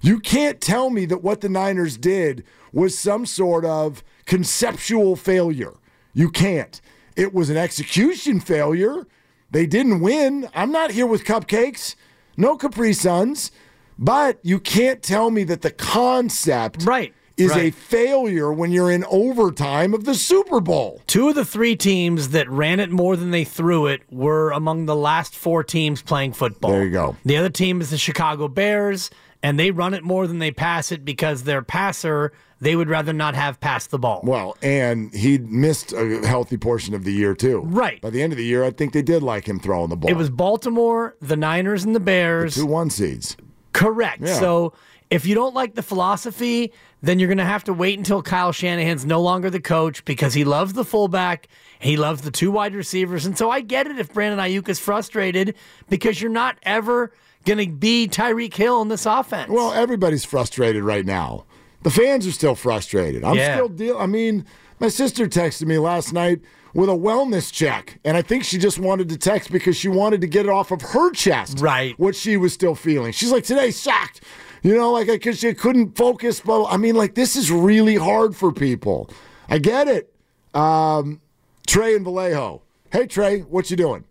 [0.00, 5.74] You can't tell me that what the Niners did was some sort of conceptual failure.
[6.12, 6.80] You can't.
[7.16, 9.06] It was an execution failure.
[9.50, 10.48] They didn't win.
[10.54, 11.96] I'm not here with cupcakes,
[12.36, 13.50] no Capri Suns,
[13.98, 19.04] but you can't tell me that the concept right, is a failure when you're in
[19.04, 21.02] overtime of the Super Bowl.
[21.06, 24.86] Two of the three teams that ran it more than they threw it were among
[24.86, 26.70] the last four teams playing football.
[26.70, 27.16] There you go.
[27.24, 29.10] The other team is the Chicago Bears,
[29.42, 33.12] and they run it more than they pass it because their passer, they would rather
[33.12, 34.20] not have passed the ball.
[34.22, 37.62] Well, and he missed a healthy portion of the year too.
[37.64, 38.00] Right.
[38.00, 40.10] By the end of the year, I think they did like him throwing the ball.
[40.10, 42.54] It was Baltimore, the Niners, and the Bears.
[42.54, 43.36] The two one seeds.
[43.72, 44.22] Correct.
[44.22, 44.34] Yeah.
[44.34, 44.74] So
[45.10, 46.72] if you don't like the philosophy,
[47.02, 50.34] then you're going to have to wait until Kyle Shanahan's no longer the coach because
[50.34, 51.48] he loves the fullback.
[51.78, 53.26] He loves the two wide receivers.
[53.26, 55.56] And so I get it if Brandon Aiyuk is frustrated
[55.88, 57.12] because you're not ever
[57.44, 59.50] going to be Tyreek Hill in this offense.
[59.50, 61.44] Well, everybody's frustrated right now.
[61.82, 63.24] The fans are still frustrated.
[63.24, 63.54] I'm Yeah.
[63.56, 63.96] still deal.
[63.98, 64.44] I mean,
[64.78, 66.40] my sister texted me last night
[66.74, 70.20] with a wellness check, and I think she just wanted to text because she wanted
[70.20, 71.58] to get it off of her chest.
[71.60, 71.98] Right.
[71.98, 73.12] What she was still feeling.
[73.12, 74.20] She's like, today sucked.
[74.62, 76.40] You know, like because she couldn't focus.
[76.40, 79.08] But I mean, like this is really hard for people.
[79.48, 80.12] I get it.
[80.52, 81.20] Um,
[81.66, 82.60] Trey and Vallejo.
[82.92, 84.04] Hey, Trey, what you doing?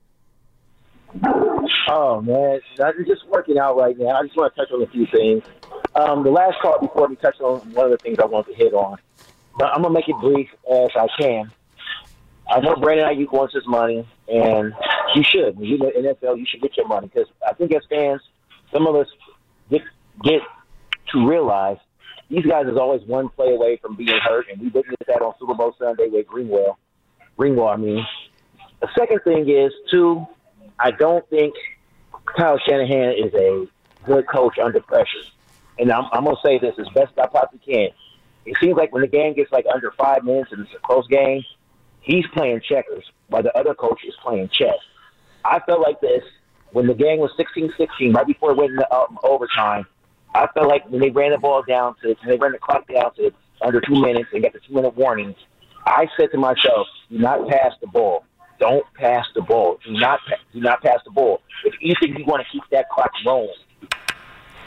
[1.92, 4.10] Oh man, I'm just working out right now.
[4.10, 5.44] I just want to touch on a few things.
[5.96, 8.58] Um, the last call before we touched on one of the things I wanted to
[8.58, 8.98] hit on,
[9.58, 11.52] but I'm gonna make it brief as I can.
[12.48, 14.72] I know Brandon Aiyuk wants his money, and
[15.16, 15.58] you should.
[15.60, 18.22] You know, NFL, you should get your money because I think as fans,
[18.72, 19.08] some of us
[19.72, 19.82] get
[20.24, 20.42] get
[21.12, 21.78] to realize
[22.30, 25.34] these guys is always one play away from being hurt, and we witnessed that on
[25.40, 26.76] Super Bowl Sunday with Greenlaw.
[27.36, 28.06] Greenlaw, I mean.
[28.80, 30.28] The second thing is, too,
[30.80, 31.54] I don't think
[32.38, 33.68] Kyle Shanahan is a
[34.06, 35.24] good coach under pressure.
[35.78, 37.90] And I'm, I'm going to say this as best I possibly can.
[38.46, 41.08] It seems like when the game gets like under five minutes and it's a close
[41.08, 41.44] game,
[42.02, 44.78] he's playing checkers while the other coach is playing chess.
[45.46, 46.24] I felt like this
[46.72, 49.86] when the game was 16-16, right before it went into um, overtime.
[50.36, 52.88] I felt like when they ran the ball down to, when they ran the clock
[52.88, 55.36] down to under two minutes and got the two-minute warning,
[55.86, 58.26] I said to myself, do not pass the ball.
[58.60, 59.80] Don't pass the ball.
[59.86, 60.20] Do not,
[60.54, 61.42] do not pass the ball.
[61.66, 63.50] If you think you want to keep that clock rolling,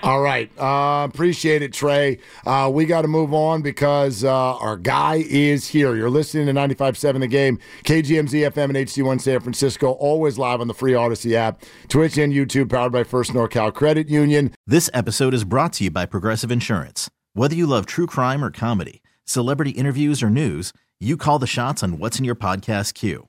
[0.03, 0.51] All right.
[0.59, 2.18] Uh, appreciate it, Trey.
[2.45, 5.95] Uh, we got to move on because uh, our guy is here.
[5.95, 10.66] You're listening to 95.7 The Game, KGMZ FM and HD1 San Francisco, always live on
[10.66, 14.53] the free Audacy app, Twitch and YouTube, powered by First NorCal Credit Union.
[14.66, 17.09] This episode is brought to you by Progressive Insurance.
[17.34, 21.82] Whether you love true crime or comedy, celebrity interviews or news, you call the shots
[21.84, 23.28] on what's in your podcast queue.